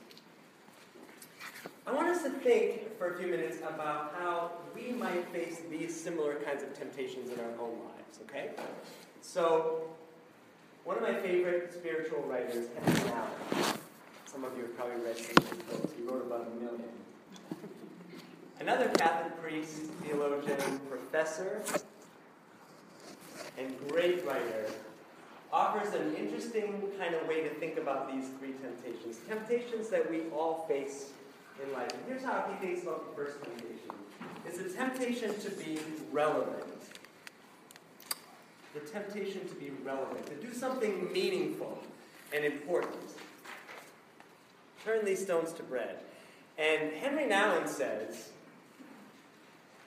I 1.86 1.92
want 1.92 2.08
us 2.08 2.24
to 2.24 2.30
think 2.30 2.98
for 2.98 3.14
a 3.14 3.16
few 3.16 3.28
minutes 3.28 3.58
about 3.58 4.16
how 4.18 4.50
we 4.74 4.90
might 4.90 5.28
face 5.28 5.60
these 5.70 5.94
similar 5.94 6.34
kinds 6.36 6.64
of 6.64 6.76
temptations 6.76 7.30
in 7.30 7.38
our 7.38 7.52
own 7.60 7.78
lives, 7.84 8.18
okay? 8.28 8.50
So, 9.22 9.82
one 10.82 10.96
of 10.96 11.04
my 11.04 11.14
favorite 11.14 11.72
spiritual 11.72 12.22
writers, 12.22 12.66
Henry 12.84 13.00
Nouwen, 13.10 13.78
some 14.26 14.42
of 14.42 14.56
you 14.56 14.62
have 14.62 14.76
probably 14.76 14.96
read 15.04 15.16
some 15.16 15.36
of 15.36 15.50
his 15.50 15.62
books. 15.62 15.92
He 15.96 16.02
wrote 16.02 16.26
about 16.26 16.48
a 16.50 16.60
million. 16.60 16.88
Another 18.58 18.88
Catholic 18.88 19.40
priest, 19.40 19.82
theologian, 20.02 20.80
professor, 20.90 21.62
and 23.58 23.73
great 23.88 24.25
writer 24.26 24.66
offers 25.52 25.94
an 25.94 26.14
interesting 26.16 26.82
kind 26.99 27.14
of 27.14 27.26
way 27.28 27.42
to 27.42 27.50
think 27.50 27.78
about 27.78 28.12
these 28.12 28.26
three 28.38 28.52
temptations. 28.52 29.18
Temptations 29.28 29.88
that 29.88 30.11
we 30.11 30.23
all 30.34 30.64
face 30.68 31.11
in 31.62 31.73
life. 31.73 31.90
And 31.92 32.02
here's 32.08 32.25
how 32.25 32.44
he 32.50 32.66
thinks 32.66 32.82
about 32.82 33.08
the 33.08 33.23
first 33.23 33.42
temptation. 33.42 33.90
It's 34.46 34.58
a 34.58 34.76
temptation 34.76 35.38
to 35.40 35.50
be 35.50 35.78
relevant. 36.11 36.64
The 38.75 38.80
temptation 38.80 39.46
to 39.49 39.54
be 39.54 39.70
relevant, 39.84 40.26
to 40.26 40.34
do 40.34 40.52
something 40.52 41.12
meaningful 41.12 41.78
and 42.34 42.44
important. 42.44 42.99
Turn 44.84 45.04
these 45.04 45.23
stones 45.23 45.52
to 45.52 45.62
bread. 45.62 45.99
And 46.58 46.92
Henry 46.92 47.25
Nouwen 47.25 47.68
says 47.68 48.30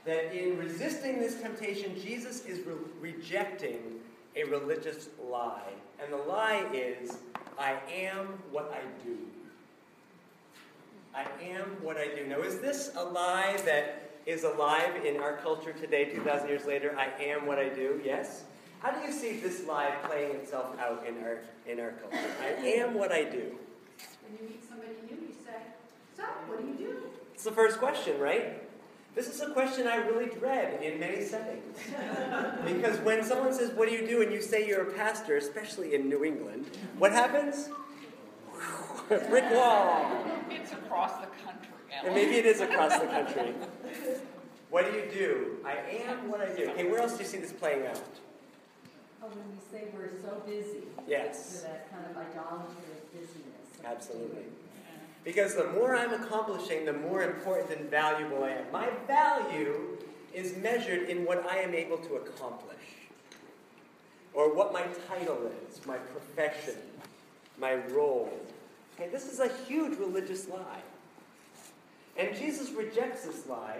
that 0.07 0.33
in 0.33 0.57
resisting 0.57 1.19
this 1.19 1.35
temptation, 1.41 1.93
Jesus 2.01 2.45
is 2.45 2.65
re- 2.65 3.11
rejecting 3.11 3.99
a 4.37 4.45
religious 4.45 5.09
lie. 5.29 5.73
And 6.01 6.11
the 6.11 6.17
lie 6.17 6.65
is, 6.73 7.17
I 7.59 7.75
am 7.93 8.27
what 8.49 8.73
I 8.73 9.05
do. 9.05 9.17
I 11.13 11.25
am 11.43 11.65
what 11.81 11.97
I 11.97 12.07
do. 12.15 12.25
Now, 12.25 12.41
is 12.41 12.59
this 12.59 12.91
a 12.95 13.03
lie 13.03 13.59
that 13.65 14.11
is 14.25 14.45
alive 14.45 15.05
in 15.05 15.17
our 15.17 15.37
culture 15.37 15.73
today, 15.73 16.05
2,000 16.05 16.47
years 16.47 16.65
later? 16.65 16.97
I 16.97 17.23
am 17.23 17.45
what 17.45 17.59
I 17.59 17.67
do, 17.67 17.99
yes? 18.03 18.43
How 18.79 18.91
do 18.91 19.05
you 19.05 19.11
see 19.11 19.39
this 19.39 19.65
lie 19.65 19.93
playing 20.03 20.35
itself 20.35 20.67
out 20.79 21.05
in 21.05 21.21
our, 21.21 21.39
in 21.67 21.81
our 21.81 21.91
culture? 21.91 22.17
I 22.41 22.65
am 22.65 22.93
what 22.93 23.11
I 23.11 23.23
do. 23.23 23.57
When 24.23 24.37
you 24.39 24.47
meet 24.47 24.63
somebody 24.69 24.93
new, 25.09 25.27
you 25.27 25.33
say, 25.45 25.57
So, 26.15 26.23
what 26.23 26.61
do 26.61 26.67
you 26.67 26.91
do? 26.91 26.97
It's 27.33 27.43
the 27.43 27.51
first 27.51 27.79
question, 27.79 28.19
right? 28.19 28.66
This 29.17 29.29
is 29.33 29.41
a 29.41 29.49
question 29.49 29.87
I 29.87 29.95
really 29.95 30.27
dread 30.27 30.83
in 30.83 30.99
many 30.99 31.23
settings. 31.23 31.75
because 32.63 32.99
when 32.99 33.23
someone 33.23 33.51
says, 33.51 33.71
What 33.71 33.89
do 33.89 33.95
you 33.95 34.05
do? 34.05 34.21
and 34.21 34.31
you 34.31 34.43
say 34.43 34.67
you're 34.67 34.87
a 34.87 34.93
pastor, 34.93 35.37
especially 35.37 35.95
in 35.95 36.07
New 36.07 36.23
England, 36.23 36.67
what 36.99 37.11
happens? 37.11 37.69
Brick 39.07 39.49
wall. 39.51 40.05
It's 40.51 40.71
across 40.71 41.13
the 41.19 41.25
country, 41.43 41.73
And 42.05 42.13
maybe 42.13 42.35
it 42.35 42.45
is 42.45 42.61
across 42.61 42.95
the 42.99 43.07
country. 43.17 43.55
What 44.69 44.85
do 44.85 44.95
you 44.95 45.05
do? 45.11 45.57
I 45.65 45.77
am 46.07 46.29
what 46.29 46.39
I 46.41 46.55
do. 46.55 46.69
Okay, 46.69 46.87
where 46.87 47.01
else 47.01 47.13
do 47.13 47.23
you 47.23 47.29
see 47.29 47.39
this 47.39 47.51
playing 47.53 47.87
out? 47.87 47.99
Oh, 49.23 49.29
when 49.29 49.49
we 49.49 49.57
say 49.71 49.87
we're 49.95 50.11
so 50.21 50.43
busy. 50.45 50.83
Yes. 51.07 51.61
That 51.61 51.89
kind 51.89 52.05
of 52.05 52.15
idolatry 52.15 52.85
of 52.93 53.11
busyness. 53.11 53.81
Absolutely. 53.83 54.43
Because 55.23 55.55
the 55.55 55.67
more 55.71 55.95
I'm 55.95 56.13
accomplishing, 56.13 56.85
the 56.85 56.93
more 56.93 57.23
important 57.23 57.77
and 57.79 57.89
valuable 57.89 58.43
I 58.43 58.51
am. 58.51 58.71
My 58.71 58.89
value 59.05 59.97
is 60.33 60.55
measured 60.57 61.09
in 61.09 61.25
what 61.25 61.45
I 61.49 61.57
am 61.57 61.73
able 61.73 61.97
to 61.97 62.15
accomplish, 62.15 62.77
or 64.33 64.53
what 64.55 64.71
my 64.71 64.83
title 65.07 65.51
is, 65.67 65.85
my 65.85 65.97
profession, 65.97 66.75
my 67.57 67.75
role. 67.91 68.31
Okay, 68.95 69.09
this 69.09 69.31
is 69.31 69.39
a 69.39 69.49
huge 69.67 69.97
religious 69.97 70.47
lie. 70.47 70.81
And 72.17 72.35
Jesus 72.35 72.71
rejects 72.71 73.25
this 73.25 73.47
lie 73.47 73.79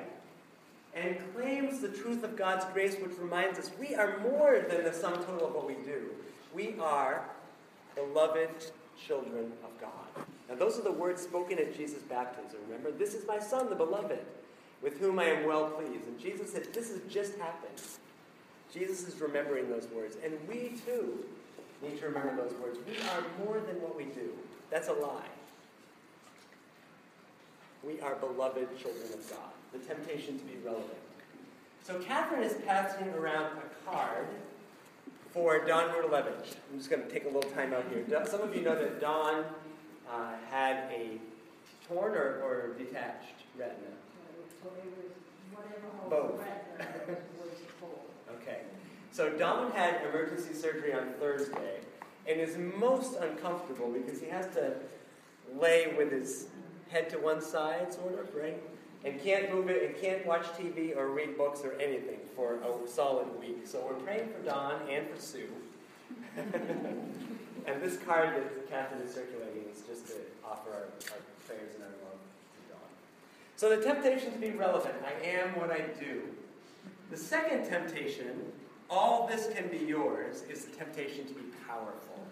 and 0.93 1.17
claims 1.35 1.79
the 1.79 1.89
truth 1.89 2.23
of 2.23 2.35
God's 2.35 2.65
grace, 2.73 2.95
which 2.95 3.17
reminds 3.19 3.59
us 3.59 3.71
we 3.79 3.95
are 3.95 4.19
more 4.19 4.65
than 4.67 4.83
the 4.83 4.93
sum 4.93 5.13
total 5.13 5.47
of 5.47 5.55
what 5.55 5.67
we 5.67 5.75
do. 5.85 6.09
We 6.53 6.75
are 6.79 7.23
beloved 7.95 8.49
children 9.07 9.51
of 9.63 9.79
God. 9.79 10.25
Now, 10.49 10.55
those 10.55 10.79
are 10.79 10.83
the 10.83 10.91
words 10.91 11.21
spoken 11.21 11.59
at 11.59 11.75
Jesus' 11.75 12.01
baptism. 12.03 12.59
Remember, 12.67 12.91
this 12.91 13.13
is 13.13 13.27
my 13.27 13.39
Son, 13.39 13.69
the 13.69 13.75
beloved, 13.75 14.19
with 14.81 14.99
whom 14.99 15.19
I 15.19 15.25
am 15.25 15.45
well 15.45 15.69
pleased. 15.71 16.07
And 16.07 16.17
Jesus 16.19 16.53
said, 16.53 16.73
This 16.73 16.89
has 16.89 17.01
just 17.09 17.37
happened. 17.37 17.81
Jesus 18.73 19.07
is 19.07 19.19
remembering 19.19 19.69
those 19.69 19.87
words. 19.93 20.17
And 20.23 20.37
we 20.47 20.73
too 20.85 21.23
need 21.81 21.99
to 21.99 22.05
remember 22.05 22.35
those 22.35 22.53
words. 22.59 22.79
We 22.87 22.97
are 23.09 23.23
more 23.45 23.59
than 23.59 23.81
what 23.81 23.95
we 23.95 24.05
do. 24.05 24.31
That's 24.69 24.87
a 24.87 24.93
lie. 24.93 25.21
We 27.83 27.99
are 28.01 28.15
beloved 28.15 28.67
children 28.79 29.05
of 29.13 29.29
God. 29.29 29.39
The 29.73 29.79
temptation 29.79 30.39
to 30.39 30.45
be 30.45 30.57
relevant. 30.63 30.91
So 31.83 31.99
Catherine 31.99 32.43
is 32.43 32.55
passing 32.65 33.07
around 33.09 33.57
a 33.57 33.89
card 33.89 34.27
for 35.31 35.65
Don 35.65 35.89
Rudalevich. 35.89 36.55
I'm 36.71 36.77
just 36.77 36.89
going 36.89 37.03
to 37.03 37.09
take 37.09 37.25
a 37.25 37.29
little 37.29 37.49
time 37.51 37.73
out 37.73 37.85
here. 37.89 38.03
Some 38.25 38.41
of 38.41 38.55
you 38.55 38.61
know 38.61 38.75
that 38.75 38.99
Don 38.99 39.45
uh, 40.11 40.31
had 40.49 40.91
a 40.91 41.19
torn 41.87 42.13
or, 42.13 42.41
or 42.43 42.73
detached 42.77 43.43
retina. 43.57 43.77
So 44.63 44.69
it 44.69 44.85
was 44.97 45.11
whatever 45.51 45.87
Both. 46.09 46.39
retina 46.39 47.17
was. 47.39 47.49
Okay. 48.41 48.61
So 49.11 49.29
Don 49.31 49.71
had 49.71 50.01
emergency 50.09 50.53
surgery 50.53 50.93
on 50.93 51.13
Thursday 51.19 51.79
and 52.27 52.39
is 52.39 52.57
most 52.57 53.15
uncomfortable 53.15 53.91
because 53.91 54.19
he 54.19 54.27
has 54.27 54.47
to 54.53 54.75
lay 55.57 55.93
with 55.97 56.11
his 56.11 56.47
head 56.89 57.09
to 57.09 57.17
one 57.17 57.41
side, 57.41 57.93
sort 57.93 58.19
of, 58.19 58.33
right? 58.35 58.61
And 59.05 59.21
can't 59.21 59.53
move 59.53 59.69
it 59.69 59.83
and 59.83 60.01
can't 60.01 60.25
watch 60.25 60.45
TV 60.57 60.95
or 60.95 61.09
read 61.09 61.37
books 61.37 61.61
or 61.63 61.73
anything 61.73 62.19
for 62.35 62.55
a 62.55 62.87
solid 62.87 63.27
week. 63.39 63.65
So 63.65 63.85
we're 63.87 63.93
praying 64.03 64.29
for 64.29 64.39
Don 64.43 64.81
and 64.89 65.07
for 65.09 65.19
Sue. 65.19 65.47
and 67.67 67.81
this 67.81 67.97
card 67.97 68.35
that 68.35 68.69
Catherine 68.69 69.01
is 69.01 69.13
circulating 69.13 69.63
is 69.71 69.81
just 69.81 70.07
to 70.07 70.13
offer 70.43 70.69
our, 70.71 70.77
our 70.77 71.21
prayers 71.45 71.75
and 71.75 71.83
our 71.83 71.89
love 72.03 72.17
to 72.17 72.71
Don. 72.71 72.79
So 73.57 73.75
the 73.75 73.83
temptation 73.83 74.31
to 74.31 74.39
be 74.39 74.51
relevant, 74.51 74.95
I 75.05 75.27
am 75.27 75.49
what 75.59 75.69
I 75.69 75.81
do. 75.99 76.21
The 77.11 77.17
second 77.17 77.65
temptation, 77.65 78.51
all 78.89 79.27
this 79.27 79.49
can 79.53 79.67
be 79.67 79.77
yours, 79.77 80.43
is 80.49 80.65
the 80.65 80.75
temptation 80.77 81.27
to 81.27 81.33
be 81.33 81.43
powerful. 81.67 82.25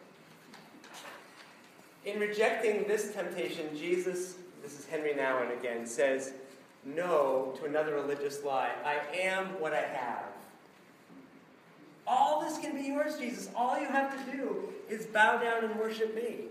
In 2.05 2.19
rejecting 2.19 2.87
this 2.87 3.13
temptation, 3.13 3.75
Jesus, 3.75 4.35
this 4.63 4.79
is 4.79 4.85
Henry 4.85 5.13
Nouwen 5.13 5.57
again, 5.57 5.85
says 5.85 6.33
no 6.85 7.53
to 7.57 7.65
another 7.65 7.95
religious 7.95 8.43
lie. 8.43 8.71
I 8.85 9.17
am 9.17 9.59
what 9.59 9.73
I 9.73 9.81
have. 9.81 10.34
All 12.07 12.41
this 12.41 12.57
can 12.59 12.75
be 12.75 12.83
yours, 12.83 13.17
Jesus. 13.17 13.49
All 13.55 13.79
you 13.79 13.87
have 13.87 14.13
to 14.13 14.31
do 14.31 14.69
is 14.89 15.05
bow 15.07 15.37
down 15.41 15.63
and 15.63 15.75
worship 15.79 16.15
me. 16.15 16.45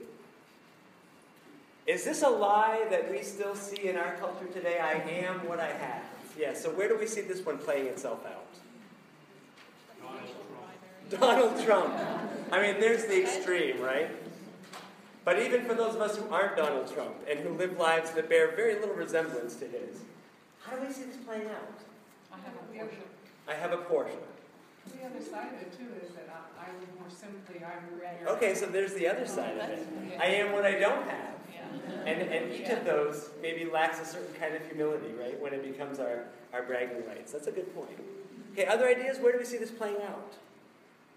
Is 1.86 2.04
this 2.04 2.22
a 2.22 2.28
lie 2.28 2.86
that 2.90 3.10
we 3.10 3.22
still 3.22 3.54
see 3.54 3.88
in 3.88 3.96
our 3.96 4.14
culture 4.16 4.46
today? 4.46 4.78
I 4.80 4.94
am 5.10 5.46
what 5.46 5.60
I 5.60 5.68
have. 5.68 6.02
Yeah, 6.38 6.54
so 6.54 6.70
where 6.70 6.88
do 6.88 6.98
we 6.98 7.06
see 7.06 7.20
this 7.20 7.44
one 7.44 7.58
playing 7.58 7.86
itself 7.86 8.24
out? 8.26 8.46
Donald 11.10 11.62
Trump. 11.62 11.94
I 12.50 12.60
mean, 12.62 12.80
there's 12.80 13.04
the 13.04 13.20
extreme, 13.20 13.80
right? 13.80 14.08
But 15.24 15.38
even 15.40 15.64
for 15.64 15.74
those 15.74 15.94
of 15.94 16.00
us 16.00 16.16
who 16.16 16.28
aren't 16.30 16.56
Donald 16.56 16.92
Trump 16.92 17.14
and 17.30 17.38
who 17.38 17.50
live 17.50 17.78
lives 17.78 18.10
that 18.12 18.28
bear 18.28 18.54
very 18.56 18.74
little 18.74 18.94
resemblance 18.94 19.54
to 19.56 19.66
his, 19.66 20.00
how 20.64 20.76
do 20.76 20.86
we 20.86 20.92
see 20.92 21.04
this 21.04 21.16
playing 21.16 21.46
out? 21.46 21.80
I 22.32 22.36
have 22.36 22.54
a 22.54 22.78
portion. 22.78 22.98
I 23.46 23.54
have 23.54 23.72
a 23.72 23.76
Porsche. 23.76 24.33
The 24.92 25.06
other 25.06 25.24
side 25.24 25.54
of 25.54 25.60
it 25.60 25.72
too 25.76 25.88
is 26.02 26.14
that 26.14 26.28
I, 26.28 26.66
I 26.66 26.74
would 26.78 27.00
more 27.00 27.08
simply, 27.08 27.64
I'm 27.64 28.00
ready. 28.00 28.26
Okay, 28.26 28.54
so 28.54 28.66
there's 28.66 28.94
the 28.94 29.08
other 29.08 29.26
side 29.26 29.56
of 29.58 29.68
it. 29.68 29.86
I 30.18 30.26
am 30.26 30.52
what 30.52 30.64
I 30.64 30.78
don't 30.78 31.08
have. 31.08 31.34
And, 32.06 32.20
and 32.20 32.52
each 32.52 32.68
of 32.68 32.84
those 32.84 33.30
maybe 33.40 33.64
lacks 33.70 34.00
a 34.00 34.04
certain 34.04 34.34
kind 34.38 34.54
of 34.54 34.64
humility, 34.66 35.12
right? 35.18 35.40
When 35.40 35.54
it 35.54 35.62
becomes 35.62 35.98
our, 35.98 36.24
our 36.52 36.62
bragging 36.62 37.06
rights. 37.06 37.32
That's 37.32 37.46
a 37.46 37.52
good 37.52 37.74
point. 37.74 37.98
Okay, 38.52 38.66
other 38.66 38.86
ideas? 38.86 39.18
Where 39.18 39.32
do 39.32 39.38
we 39.38 39.44
see 39.44 39.56
this 39.56 39.70
playing 39.70 39.96
out? 39.96 40.34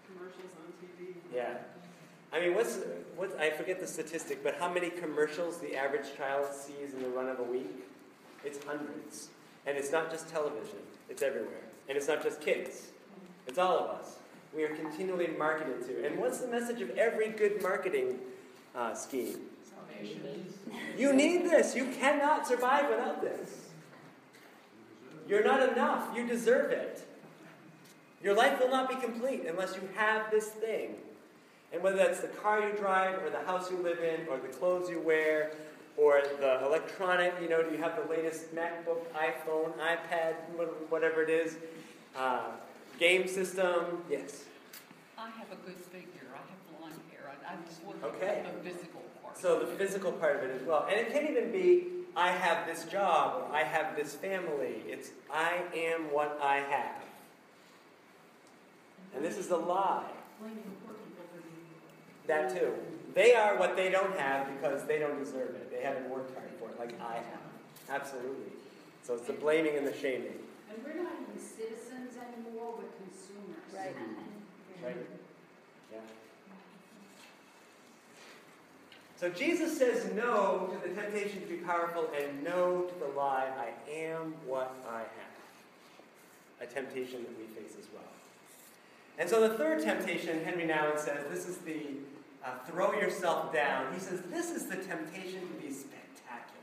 Commercials 0.06 0.52
on 0.56 0.72
TV. 0.82 1.14
Yeah. 1.34 1.58
I 2.32 2.40
mean, 2.40 2.54
what's, 2.54 2.78
what, 3.16 3.38
I 3.38 3.50
forget 3.50 3.80
the 3.80 3.86
statistic, 3.86 4.42
but 4.42 4.56
how 4.58 4.72
many 4.72 4.90
commercials 4.90 5.58
the 5.58 5.76
average 5.76 6.16
child 6.16 6.52
sees 6.52 6.94
in 6.94 7.02
the 7.02 7.08
run 7.08 7.28
of 7.28 7.38
a 7.38 7.44
week? 7.44 7.86
It's 8.44 8.62
hundreds. 8.64 9.28
And 9.66 9.76
it's 9.76 9.92
not 9.92 10.10
just 10.10 10.28
television, 10.28 10.78
it's 11.08 11.22
everywhere. 11.22 11.64
And 11.88 11.96
it's 11.96 12.08
not 12.08 12.22
just 12.22 12.40
kids, 12.40 12.88
it's 13.48 13.58
all 13.58 13.78
of 13.78 13.90
us. 13.98 14.16
We 14.54 14.62
are 14.62 14.74
continually 14.74 15.28
marketed 15.38 15.86
to. 15.88 16.06
And 16.06 16.18
what's 16.18 16.38
the 16.38 16.48
message 16.48 16.80
of 16.80 16.90
every 16.96 17.30
good 17.30 17.60
marketing 17.62 18.18
uh, 18.76 18.94
scheme? 18.94 19.38
Salvation. 19.64 20.46
You 20.96 21.12
need 21.12 21.44
this. 21.44 21.74
You 21.74 21.86
cannot 21.98 22.46
survive 22.46 22.88
without 22.88 23.22
this. 23.22 23.68
You're 25.28 25.44
not 25.44 25.68
enough. 25.72 26.16
You 26.16 26.26
deserve 26.26 26.70
it. 26.70 27.02
Your 28.22 28.34
life 28.34 28.60
will 28.60 28.70
not 28.70 28.88
be 28.88 28.96
complete 28.96 29.44
unless 29.46 29.74
you 29.74 29.88
have 29.94 30.30
this 30.30 30.48
thing. 30.48 30.94
And 31.72 31.82
whether 31.82 31.96
that's 31.96 32.20
the 32.20 32.28
car 32.28 32.66
you 32.66 32.74
drive, 32.76 33.22
or 33.22 33.30
the 33.30 33.42
house 33.42 33.70
you 33.70 33.76
live 33.78 33.98
in, 33.98 34.26
or 34.28 34.38
the 34.38 34.48
clothes 34.48 34.88
you 34.88 35.00
wear, 35.00 35.52
or 35.98 36.22
the 36.40 36.64
electronic, 36.64 37.34
you 37.42 37.48
know, 37.48 37.62
do 37.62 37.70
you 37.70 37.82
have 37.82 37.96
the 37.96 38.10
latest 38.10 38.54
MacBook, 38.54 39.04
iPhone, 39.14 39.72
iPad, 39.78 40.34
whatever 40.88 41.22
it 41.22 41.28
is, 41.28 41.56
uh, 42.16 42.44
game 42.98 43.26
system? 43.28 44.02
Yes. 44.10 44.44
I 45.16 45.30
have 45.30 45.50
a 45.52 45.56
good 45.66 45.76
figure, 45.76 46.28
I 46.32 46.38
have 46.38 46.78
blonde 46.78 47.00
hair, 47.10 47.30
I, 47.30 47.52
I'm 47.52 47.64
just 47.66 47.84
looking 47.86 48.02
Okay. 48.04 48.42
at 48.44 48.62
the 48.64 48.70
physical 48.70 49.02
part. 49.22 49.36
So 49.38 49.60
the 49.60 49.66
physical 49.66 50.12
part 50.12 50.36
of 50.36 50.42
it 50.50 50.60
as 50.60 50.66
well. 50.66 50.86
And 50.90 50.98
it 50.98 51.12
can 51.12 51.26
even 51.28 51.50
be, 51.52 51.84
I 52.16 52.30
have 52.30 52.66
this 52.66 52.84
job, 52.84 53.42
or 53.48 53.54
I 53.54 53.62
have 53.62 53.96
this 53.96 54.14
family. 54.14 54.82
It's, 54.86 55.10
I 55.32 55.62
am 55.74 56.12
what 56.12 56.38
I 56.42 56.56
have. 56.58 57.02
And 59.14 59.24
this 59.24 59.38
is 59.38 59.50
a 59.50 59.56
lie. 59.56 60.04
Blaming 60.40 60.62
poor 60.84 60.94
people 60.94 61.24
for 61.32 61.40
being. 61.40 62.26
That 62.26 62.54
too. 62.56 62.72
They 63.14 63.34
are 63.34 63.56
what 63.56 63.74
they 63.76 63.90
don't 63.90 64.16
have 64.18 64.46
because 64.54 64.84
they 64.84 64.98
don't 64.98 65.18
deserve 65.18 65.50
it. 65.56 65.70
They 65.70 65.82
haven't 65.82 66.08
worked 66.10 66.34
hard 66.36 66.50
for 66.60 66.68
it, 66.68 66.78
like 66.78 67.00
I 67.00 67.14
have. 67.14 67.40
Absolutely. 68.02 68.52
So 69.02 69.14
it's 69.14 69.26
the 69.26 69.32
blaming 69.32 69.76
and 69.76 69.86
the 69.86 69.94
shaming. 69.96 70.34
And 70.70 70.84
we're 70.84 71.02
not 71.02 71.12
even 71.22 71.40
citizens 71.40 71.87
anymore, 72.58 72.74
we're 72.78 72.84
consumers. 73.06 73.74
Right. 73.74 73.94
Right? 74.84 75.06
Yeah. 75.92 75.98
So 79.16 79.28
Jesus 79.30 79.76
says 79.76 80.12
no 80.14 80.70
to 80.72 80.88
the 80.88 80.94
temptation 80.94 81.40
to 81.40 81.46
be 81.46 81.56
powerful 81.56 82.08
and 82.16 82.42
no 82.42 82.82
to 82.82 82.98
the 82.98 83.18
lie, 83.18 83.48
I 83.58 83.90
am 83.92 84.34
what 84.46 84.74
I 84.88 85.00
have. 85.00 85.08
A 86.60 86.66
temptation 86.66 87.22
that 87.22 87.38
we 87.38 87.46
face 87.54 87.76
as 87.78 87.86
well. 87.92 88.02
And 89.18 89.28
so 89.28 89.48
the 89.48 89.56
third 89.56 89.82
temptation, 89.82 90.44
Henry 90.44 90.64
Nouwen 90.64 90.98
says, 90.98 91.26
this 91.30 91.48
is 91.48 91.58
the 91.58 91.82
uh, 92.44 92.50
throw 92.66 92.92
yourself 92.92 93.52
down. 93.52 93.92
He 93.92 93.98
says, 93.98 94.22
this 94.30 94.50
is 94.50 94.66
the 94.66 94.76
temptation 94.76 95.40
to 95.40 95.54
be 95.60 95.72
spectacular. 95.72 96.58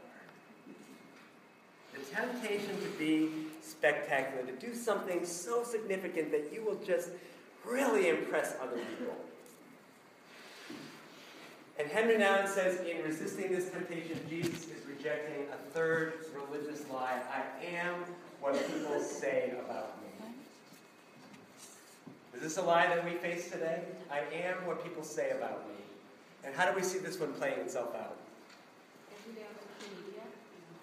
The 1.94 2.00
temptation 2.16 2.82
to 2.82 2.90
be 2.98 3.45
spectacular, 3.86 4.44
to 4.46 4.66
do 4.66 4.74
something 4.74 5.26
so 5.26 5.64
significant 5.64 6.32
that 6.32 6.52
you 6.52 6.64
will 6.64 6.80
just 6.86 7.10
really 7.66 8.10
impress 8.10 8.56
other 8.62 8.78
people. 8.78 9.16
And 11.78 11.88
Henry 11.90 12.16
Nouwen 12.16 12.48
says, 12.48 12.80
in 12.80 13.04
resisting 13.04 13.52
this 13.52 13.70
temptation, 13.70 14.20
Jesus 14.30 14.66
is 14.66 14.86
rejecting 14.88 15.46
a 15.54 15.58
third 15.72 16.14
religious 16.34 16.84
lie 16.92 17.20
I 17.32 17.66
am 17.66 17.96
what 18.40 18.56
people 18.68 19.00
say 19.00 19.54
about 19.64 20.02
me. 20.02 20.28
Is 22.34 22.42
this 22.42 22.58
a 22.58 22.62
lie 22.62 22.88
that 22.88 23.06
we 23.06 23.12
face 23.12 23.52
today? 23.52 23.82
I 24.12 24.20
am 24.36 24.66
what 24.66 24.84
people 24.84 25.04
say 25.04 25.32
about 25.32 25.68
me. 25.68 25.76
And 26.44 26.56
how 26.56 26.70
do 26.70 26.76
we 26.76 26.84
see 26.84 27.00
this 27.00 27.20
one 27.20 27.34
playing 27.34 27.60
itself 27.60 27.94
out? 27.96 28.18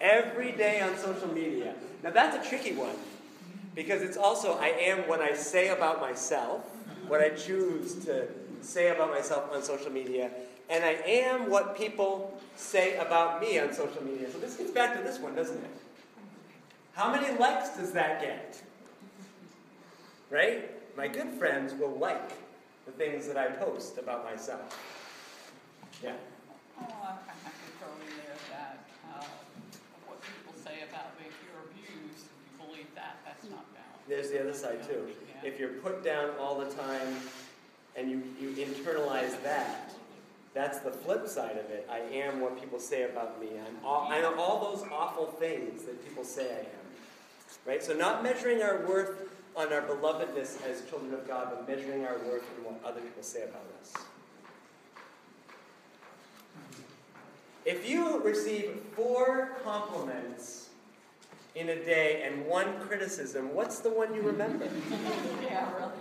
Every 0.03 0.51
day 0.51 0.81
on 0.81 0.95
social 0.97 1.33
media. 1.33 1.73
Now 2.03 2.11
that's 2.11 2.45
a 2.45 2.49
tricky 2.49 2.75
one 2.75 2.95
because 3.73 4.01
it's 4.01 4.17
also 4.17 4.57
I 4.59 4.67
am 4.67 5.07
what 5.07 5.21
I 5.21 5.33
say 5.33 5.69
about 5.69 5.99
myself, 5.99 6.61
what 7.07 7.21
I 7.21 7.29
choose 7.29 7.95
to 8.05 8.27
say 8.61 8.89
about 8.89 9.09
myself 9.09 9.51
on 9.51 9.63
social 9.63 9.91
media, 9.91 10.29
and 10.69 10.83
I 10.83 10.93
am 11.05 11.49
what 11.49 11.77
people 11.77 12.39
say 12.55 12.97
about 12.97 13.41
me 13.41 13.59
on 13.59 13.73
social 13.73 14.03
media. 14.03 14.31
So 14.31 14.37
this 14.39 14.55
gets 14.57 14.71
back 14.71 14.95
to 14.97 15.03
this 15.03 15.19
one, 15.19 15.35
doesn't 15.35 15.57
it? 15.57 15.71
How 16.93 17.11
many 17.11 17.37
likes 17.37 17.69
does 17.69 17.91
that 17.93 18.21
get? 18.21 18.61
Right? 20.29 20.69
My 20.95 21.07
good 21.07 21.29
friends 21.39 21.73
will 21.73 21.97
like 21.97 22.31
the 22.85 22.91
things 22.91 23.27
that 23.27 23.37
I 23.37 23.47
post 23.47 23.97
about 23.97 24.23
myself. 24.23 24.79
Yeah. 26.03 26.13
Oh, 26.79 26.83
I 26.83 27.15
that, 28.51 28.85
uh, 29.09 29.25
what 30.05 30.21
people 30.21 30.53
say 30.63 30.82
about 30.93 31.11
if 31.19 31.33
you're 31.41 31.63
abused, 31.65 32.25
if 32.25 32.51
you 32.51 32.65
believe 32.65 32.87
that, 32.95 33.17
that's 33.25 33.43
not 33.49 33.65
valid. 33.73 33.99
There's 34.07 34.29
the 34.29 34.41
other 34.41 34.53
side 34.53 34.87
too. 34.87 35.09
Yeah. 35.09 35.49
If 35.49 35.59
you're 35.59 35.69
put 35.81 36.03
down 36.03 36.31
all 36.39 36.59
the 36.59 36.69
time 36.71 37.15
and 37.95 38.09
you, 38.09 38.23
you 38.39 38.49
internalize 38.65 39.41
that, 39.43 39.93
that's 40.53 40.79
the 40.79 40.91
flip 40.91 41.27
side 41.27 41.57
of 41.57 41.69
it. 41.71 41.87
I 41.91 41.99
am 41.99 42.39
what 42.39 42.59
people 42.59 42.79
say 42.79 43.03
about 43.03 43.41
me. 43.41 43.47
I'm 43.57 43.83
all, 43.83 44.07
I 44.09 44.21
know 44.21 44.35
all 44.35 44.71
those 44.71 44.85
awful 44.91 45.25
things 45.25 45.83
that 45.83 46.05
people 46.07 46.23
say 46.23 46.45
I 46.45 46.59
am. 46.59 46.83
Right? 47.65 47.83
So 47.83 47.93
not 47.93 48.23
measuring 48.23 48.61
our 48.61 48.85
worth 48.85 49.29
on 49.55 49.73
our 49.73 49.81
belovedness 49.81 50.63
as 50.69 50.87
children 50.89 51.13
of 51.13 51.27
God, 51.27 51.49
but 51.51 51.67
measuring 51.67 52.05
our 52.05 52.17
worth 52.19 52.43
in 52.57 52.63
what 52.65 52.79
other 52.85 53.01
people 53.01 53.23
say 53.23 53.43
about 53.43 53.65
us. 53.81 53.93
If 57.65 57.89
you 57.89 58.21
receive 58.21 58.81
four 58.95 59.57
compliments 59.63 60.69
in 61.55 61.69
a 61.69 61.75
day 61.75 62.23
and 62.25 62.45
one 62.45 62.79
criticism, 62.79 63.53
what's 63.53 63.79
the 63.79 63.89
one 63.89 64.13
you 64.13 64.21
remember? 64.21 64.67
Yeah, 65.43 65.71
really. 65.75 65.91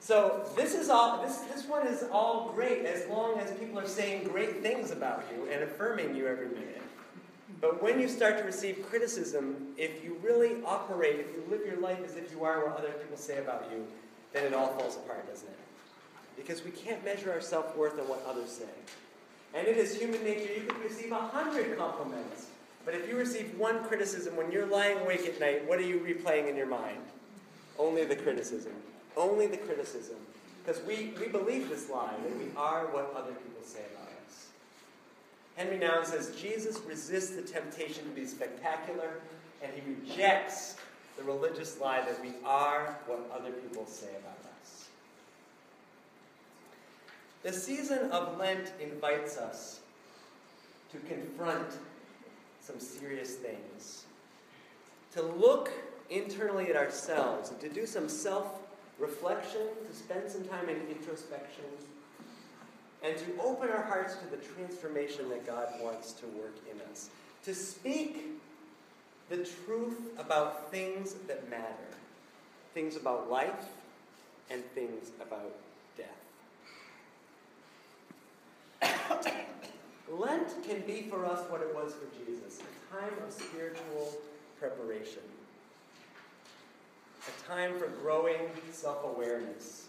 So 0.00 0.50
this 0.56 0.74
is 0.74 0.88
all 0.88 1.22
this 1.22 1.38
this 1.54 1.66
one 1.66 1.86
is 1.86 2.04
all 2.10 2.50
great 2.54 2.84
as 2.84 3.06
long 3.08 3.38
as 3.38 3.52
people 3.58 3.78
are 3.78 3.86
saying 3.86 4.24
great 4.24 4.62
things 4.62 4.90
about 4.90 5.24
you 5.30 5.48
and 5.52 5.62
affirming 5.62 6.16
you 6.16 6.26
every 6.26 6.48
minute. 6.48 6.82
But 7.60 7.82
when 7.82 8.00
you 8.00 8.08
start 8.08 8.38
to 8.38 8.44
receive 8.44 8.84
criticism, 8.88 9.74
if 9.76 10.02
you 10.02 10.16
really 10.22 10.62
operate, 10.64 11.20
if 11.20 11.26
you 11.28 11.44
live 11.50 11.66
your 11.66 11.78
life 11.80 11.98
as 12.04 12.16
if 12.16 12.32
you 12.32 12.42
are 12.44 12.66
what 12.66 12.78
other 12.78 12.90
people 12.92 13.18
say 13.18 13.38
about 13.38 13.68
you, 13.70 13.86
then 14.32 14.46
it 14.46 14.54
all 14.54 14.68
falls 14.68 14.96
apart, 14.96 15.28
doesn't 15.28 15.48
it? 15.48 15.58
Because 16.36 16.64
we 16.64 16.70
can't 16.70 17.04
measure 17.04 17.30
our 17.30 17.40
self-worth 17.40 18.00
on 18.00 18.08
what 18.08 18.24
others 18.26 18.50
say. 18.50 18.64
And 19.52 19.68
it 19.68 19.76
is 19.76 19.96
human 19.96 20.24
nature. 20.24 20.54
You 20.54 20.62
could 20.66 20.82
receive 20.82 21.12
a 21.12 21.18
hundred 21.18 21.76
compliments. 21.76 22.46
But 22.84 22.94
if 22.94 23.08
you 23.08 23.16
receive 23.16 23.56
one 23.58 23.84
criticism 23.84 24.36
when 24.36 24.50
you're 24.50 24.66
lying 24.66 24.98
awake 24.98 25.26
at 25.26 25.38
night, 25.38 25.68
what 25.68 25.78
are 25.78 25.82
you 25.82 26.00
replaying 26.00 26.48
in 26.48 26.56
your 26.56 26.66
mind? 26.66 27.00
Only 27.78 28.04
the 28.04 28.16
criticism. 28.16 28.72
Only 29.16 29.46
the 29.46 29.56
criticism. 29.58 30.16
Because 30.64 30.82
we, 30.84 31.14
we 31.18 31.28
believe 31.28 31.68
this 31.68 31.90
lie 31.90 32.14
that 32.22 32.38
we 32.38 32.46
are 32.56 32.86
what 32.86 33.12
other 33.16 33.32
people 33.32 33.62
say 33.64 33.80
about 33.94 34.08
us. 34.26 34.46
Henry 35.56 35.78
Nouwen 35.78 36.04
says 36.04 36.34
Jesus 36.40 36.78
resists 36.86 37.30
the 37.30 37.42
temptation 37.42 38.04
to 38.04 38.10
be 38.10 38.26
spectacular, 38.26 39.20
and 39.62 39.72
he 39.74 39.82
rejects 39.92 40.76
the 41.16 41.24
religious 41.24 41.80
lie 41.80 42.00
that 42.00 42.20
we 42.22 42.32
are 42.44 42.98
what 43.06 43.30
other 43.34 43.50
people 43.52 43.86
say 43.86 44.08
about 44.10 44.38
us. 44.60 44.88
The 47.42 47.52
season 47.52 48.10
of 48.10 48.38
Lent 48.38 48.72
invites 48.80 49.36
us 49.36 49.80
to 50.92 50.98
confront 50.98 51.78
some 52.70 52.80
serious 52.80 53.36
things, 53.36 54.04
to 55.12 55.22
look 55.22 55.70
internally 56.08 56.68
at 56.68 56.76
ourselves, 56.76 57.50
to 57.50 57.68
do 57.68 57.86
some 57.86 58.08
self 58.08 58.46
reflection, 58.98 59.62
to 59.88 59.96
spend 59.96 60.30
some 60.30 60.44
time 60.44 60.68
in 60.68 60.76
introspection, 60.88 61.64
and 63.02 63.16
to 63.16 63.24
open 63.42 63.70
our 63.70 63.82
hearts 63.82 64.16
to 64.16 64.26
the 64.26 64.36
transformation 64.36 65.28
that 65.30 65.46
God 65.46 65.68
wants 65.80 66.12
to 66.12 66.26
work 66.26 66.56
in 66.70 66.80
us, 66.92 67.10
to 67.44 67.54
speak 67.54 68.26
the 69.30 69.38
truth 69.38 69.98
about 70.18 70.70
things 70.70 71.14
that 71.26 71.48
matter, 71.48 71.64
things 72.74 72.96
about 72.96 73.30
life 73.30 73.66
and 74.50 74.62
things 74.74 75.10
about 75.20 75.54
death. 75.96 76.06
Lent 80.10 80.48
can 80.66 80.80
be 80.80 81.02
for 81.02 81.24
us 81.24 81.48
what 81.50 81.60
it 81.60 81.74
was 81.74 81.94
for 81.94 82.06
Jesus 82.18 82.58
a 82.60 82.94
time 82.94 83.12
of 83.26 83.32
spiritual 83.32 84.18
preparation, 84.58 85.22
a 87.28 87.48
time 87.48 87.78
for 87.78 87.86
growing 88.02 88.50
self 88.72 89.04
awareness, 89.04 89.86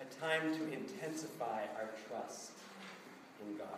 a 0.00 0.20
time 0.20 0.56
to 0.56 0.72
intensify 0.72 1.62
our 1.76 1.88
trust 2.08 2.50
in 3.46 3.56
God. 3.56 3.68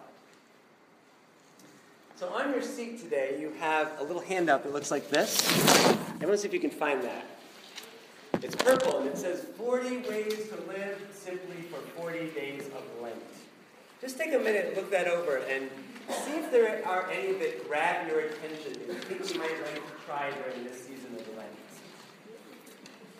So, 2.17 2.29
on 2.31 2.51
your 2.51 2.63
seat 2.63 2.99
today, 3.03 3.37
you 3.39 3.53
have 3.61 3.93
a 4.01 4.03
little 4.03 4.23
handout 4.23 4.63
that 4.63 4.73
looks 4.73 4.91
like 4.91 5.11
this. 5.11 5.47
I 5.87 6.25
want 6.25 6.33
to 6.33 6.39
see 6.39 6.49
if 6.49 6.55
you 6.55 6.61
can 6.61 6.71
find 6.71 7.03
that. 7.03 7.27
It's 8.43 8.57
purple 8.57 8.99
and 8.99 9.09
it 9.09 9.19
says 9.19 9.45
40 9.59 9.99
ways 10.09 10.49
to 10.49 10.57
live 10.67 11.01
simply 11.13 11.63
for 11.71 11.79
40 12.01 12.31
days 12.31 12.67
of 12.69 12.83
Lent. 13.03 13.17
Just 14.01 14.19
take 14.19 14.35
a 14.35 14.39
minute 14.39 14.67
and 14.69 14.77
look 14.77 14.91
that 14.91 15.09
over 15.09 15.39
and 15.39 15.71
see 16.25 16.33
if 16.33 16.51
there 16.51 16.87
are 16.87 17.11
any 17.11 17.33
that 17.33 17.67
grab 17.67 18.07
your 18.09 18.21
attention 18.21 18.73
that 18.75 18.89
you 18.89 18.95
think 18.95 19.33
you 19.33 19.41
might 19.41 19.63
like 19.63 19.75
to 19.75 20.05
try 20.07 20.31
during 20.31 20.65
this 20.65 20.83
season 20.83 21.07
of 21.17 21.25
the 21.25 21.33
Lent. 21.33 21.49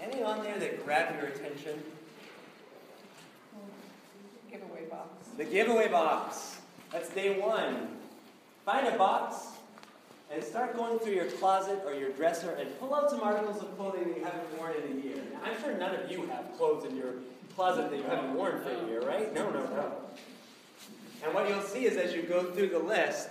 Any 0.01 0.23
on 0.23 0.43
there 0.43 0.59
that 0.59 0.85
grab 0.85 1.17
your 1.19 1.31
attention? 1.31 1.83
Giveaway 4.51 4.85
box. 4.91 5.29
The 5.37 5.45
giveaway 5.45 5.89
box. 5.89 6.59
That's 6.93 7.09
day 7.11 7.41
one. 7.41 7.89
Find 8.65 8.87
a 8.87 8.99
box 8.99 9.49
and 10.31 10.45
start 10.45 10.77
going 10.77 10.99
through 10.99 11.15
your 11.15 11.31
closet 11.33 11.83
or 11.87 11.95
your 11.95 12.11
dresser 12.11 12.51
and 12.53 12.79
pull 12.79 12.95
out 12.95 13.11
some 13.11 13.21
articles 13.21 13.63
of 13.63 13.77
clothing 13.77 14.09
that 14.09 14.19
you 14.19 14.25
haven't 14.25 14.59
worn 14.59 14.75
in 14.75 14.99
a 14.99 15.03
year. 15.03 15.23
Now, 15.33 15.51
I'm 15.51 15.61
sure 15.63 15.77
none 15.77 15.95
of 15.95 16.11
you 16.11 16.27
have 16.27 16.57
clothes 16.59 16.85
in 16.85 16.97
your 16.97 17.15
closet 17.55 17.91
that 17.91 17.97
you 17.97 18.05
haven't 18.05 18.35
worn 18.35 18.61
for 18.63 18.71
a 18.71 18.87
year, 18.87 19.01
right? 19.03 19.33
No, 19.33 19.51
no, 19.51 19.65
no. 19.65 19.93
And 21.25 21.35
what 21.35 21.49
you'll 21.49 21.63
see 21.63 21.87
is 21.87 21.97
as 21.97 22.15
you 22.15 22.23
go 22.23 22.45
through 22.53 22.69
the 22.69 22.79
list, 22.79 23.31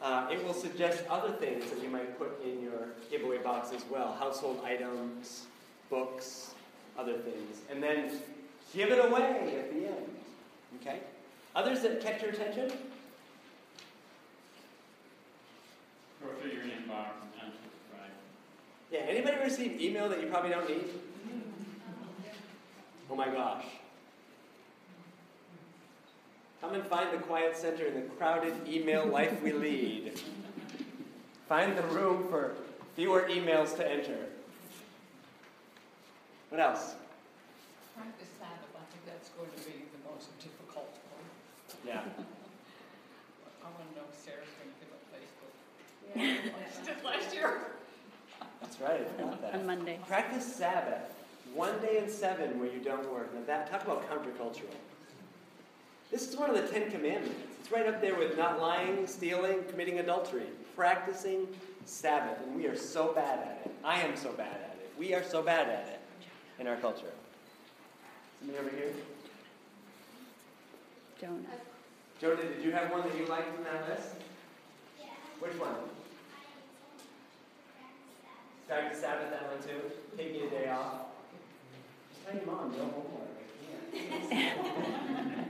uh, 0.00 0.28
it 0.30 0.42
will 0.44 0.54
suggest 0.54 1.02
other 1.08 1.32
things 1.32 1.68
that 1.70 1.82
you 1.82 1.88
might 1.88 2.18
put 2.18 2.42
in 2.44 2.62
your 2.62 2.88
giveaway 3.10 3.38
box 3.38 3.72
as 3.74 3.84
well 3.90 4.12
household 4.18 4.60
items, 4.64 5.46
books, 5.90 6.54
other 6.98 7.14
things. 7.14 7.60
And 7.70 7.82
then 7.82 8.10
give 8.74 8.90
it 8.90 9.04
away 9.04 9.56
at 9.58 9.72
the 9.72 9.86
end. 9.86 10.16
Okay? 10.80 11.00
Others 11.56 11.82
that 11.82 12.00
catch 12.00 12.22
your 12.22 12.32
attention? 12.32 12.68
Go 16.22 16.30
through 16.40 16.50
your 16.50 16.62
inbox 16.62 17.10
and 17.22 17.52
unsubscribe. 17.52 18.10
Yeah, 18.90 19.00
anybody 19.00 19.36
receive 19.38 19.80
email 19.80 20.08
that 20.08 20.20
you 20.20 20.28
probably 20.28 20.50
don't 20.50 20.68
need? 20.68 20.84
Oh 23.10 23.16
my 23.16 23.28
gosh. 23.28 23.64
Come 26.64 26.76
and 26.76 26.86
find 26.86 27.12
the 27.12 27.18
quiet 27.18 27.54
center 27.54 27.84
in 27.84 27.94
the 27.94 28.00
crowded 28.16 28.54
email 28.66 29.04
life 29.04 29.42
we 29.42 29.52
lead. 29.52 30.18
Find 31.46 31.76
the 31.76 31.82
room 31.82 32.26
for 32.30 32.54
fewer 32.96 33.28
emails 33.28 33.76
to 33.76 33.86
enter. 33.86 34.16
What 36.48 36.62
else? 36.62 36.94
Practice 37.94 38.28
Sabbath, 38.38 38.74
I 38.74 38.80
think 38.90 39.04
that's 39.04 39.28
going 39.36 39.50
to 39.50 39.56
be 39.58 39.84
the 39.92 40.10
most 40.10 40.30
difficult 40.38 40.88
one. 41.12 41.86
Yeah. 41.86 42.00
I 43.60 43.68
want 43.68 43.90
to 43.90 43.96
know 44.00 44.06
if 44.10 44.18
Sarah's 44.24 44.48
going 44.56 44.72
to 44.72 44.78
give 44.80 44.88
up 44.88 45.04
Facebook. 45.12 45.52
Yeah. 46.16 46.62
She 46.72 46.94
did 46.94 47.04
last 47.04 47.34
year. 47.34 47.60
That's 48.62 48.80
right, 48.80 49.06
I 49.18 49.36
that. 49.42 49.54
On 49.54 49.66
Monday. 49.66 49.98
Practice 50.08 50.46
Sabbath. 50.46 51.12
One 51.54 51.78
day 51.82 51.98
in 51.98 52.08
seven 52.08 52.58
where 52.58 52.72
you 52.72 52.78
don't 52.78 53.12
work. 53.12 53.34
Now 53.34 53.42
that 53.46 53.70
talk 53.70 53.84
about 53.84 54.08
countercultural. 54.08 54.72
This 56.14 56.28
is 56.28 56.36
one 56.36 56.48
of 56.48 56.54
the 56.54 56.68
Ten 56.68 56.92
Commandments. 56.92 57.34
It's 57.58 57.72
right 57.72 57.88
up 57.88 58.00
there 58.00 58.14
with 58.16 58.38
not 58.38 58.60
lying, 58.60 59.04
stealing, 59.04 59.64
committing 59.68 59.98
adultery. 59.98 60.46
Practicing 60.76 61.48
Sabbath. 61.86 62.38
And 62.46 62.54
we 62.54 62.68
are 62.68 62.76
so 62.76 63.12
bad 63.12 63.40
at 63.40 63.62
it. 63.64 63.74
I 63.82 64.00
am 64.00 64.16
so 64.16 64.30
bad 64.30 64.54
at 64.54 64.76
it. 64.80 64.92
We 64.96 65.12
are 65.12 65.24
so 65.24 65.42
bad 65.42 65.68
at 65.68 65.88
it 65.88 66.00
in 66.60 66.68
our 66.68 66.76
culture. 66.76 67.10
Somebody 68.38 68.60
over 68.60 68.70
here? 68.76 68.92
Jonah. 71.20 71.40
Jonah, 72.20 72.42
did 72.44 72.62
you 72.64 72.70
have 72.70 72.92
one 72.92 73.02
that 73.02 73.18
you 73.18 73.26
liked 73.26 73.58
in 73.58 73.64
that 73.64 73.88
list? 73.88 74.10
Yeah. 75.00 75.06
Which 75.40 75.58
one? 75.58 75.74
Practice 78.68 79.00
Sabbath, 79.00 79.30
that 79.30 79.50
one 79.50 79.60
too. 79.66 79.80
Taking 80.16 80.46
a 80.46 80.50
day 80.50 80.68
off. 80.68 81.06
Just 82.12 82.24
tell 82.24 82.36
your 82.36 82.46
mom, 82.46 82.70
no 82.70 82.84
homework. 82.84 83.34
I 83.92 84.26
can't. 84.28 84.54
I 85.20 85.38
like 85.38 85.43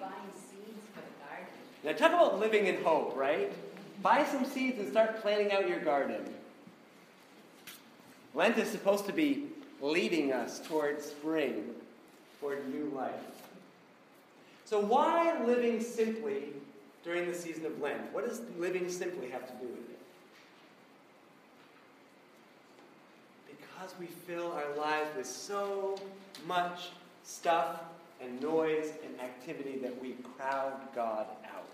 buying 0.00 0.32
seeds 0.32 0.86
for 0.94 1.00
the 1.00 1.12
garden. 1.24 1.46
Now, 1.84 1.92
talk 1.92 2.12
about 2.12 2.40
living 2.40 2.66
in 2.66 2.82
hope, 2.82 3.16
right? 3.16 3.52
Buy 4.02 4.24
some 4.24 4.44
seeds 4.44 4.78
and 4.78 4.90
start 4.90 5.20
planting 5.20 5.52
out 5.52 5.68
your 5.68 5.80
garden. 5.80 6.22
Lent 8.34 8.58
is 8.58 8.68
supposed 8.68 9.06
to 9.06 9.12
be 9.12 9.46
leading 9.80 10.32
us 10.32 10.60
toward 10.60 11.02
spring, 11.02 11.74
toward 12.40 12.72
new 12.72 12.92
life. 12.94 13.12
So, 14.64 14.78
why 14.80 15.42
living 15.44 15.80
simply 15.80 16.44
during 17.02 17.26
the 17.26 17.34
season 17.34 17.64
of 17.66 17.80
Lent? 17.80 18.12
What 18.12 18.28
does 18.28 18.42
living 18.58 18.88
simply 18.88 19.30
have 19.30 19.46
to 19.46 19.52
do 19.54 19.66
with 19.66 19.90
it? 19.90 19.98
Because 23.48 23.94
we 23.98 24.06
fill 24.06 24.52
our 24.52 24.76
lives 24.76 25.08
with 25.16 25.26
so 25.26 25.98
much 26.46 26.90
stuff 27.24 27.80
and 28.22 28.40
noise 28.42 28.92
and 29.04 29.20
activity 29.20 29.78
that 29.78 30.00
we 30.02 30.16
crowd 30.36 30.72
God 30.94 31.26
out. 31.54 31.64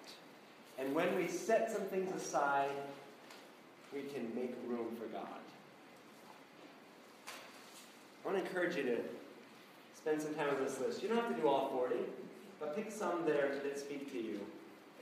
And 0.78 0.94
when 0.94 1.14
we 1.16 1.28
set 1.28 1.70
some 1.70 1.82
things 1.82 2.14
aside, 2.14 2.70
we 3.92 4.02
can 4.02 4.34
make 4.34 4.54
room 4.66 4.96
for 4.98 5.06
God. 5.06 5.26
I 8.24 8.28
want 8.28 8.38
to 8.38 8.44
encourage 8.44 8.76
you 8.76 8.82
to 8.84 8.98
spend 9.96 10.20
some 10.20 10.34
time 10.34 10.48
on 10.56 10.64
this 10.64 10.80
list. 10.80 11.02
You 11.02 11.08
don't 11.08 11.18
have 11.18 11.34
to 11.34 11.40
do 11.40 11.46
all 11.48 11.70
40, 11.70 11.96
but 12.58 12.74
pick 12.74 12.90
some 12.90 13.24
that, 13.26 13.36
are, 13.36 13.58
that 13.62 13.78
speak 13.78 14.10
to 14.12 14.18
you 14.18 14.40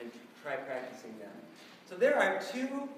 and 0.00 0.10
try 0.42 0.56
practicing 0.56 1.16
them. 1.18 1.30
So 1.88 1.96
there 1.96 2.18
are 2.18 2.40
two 2.52 2.88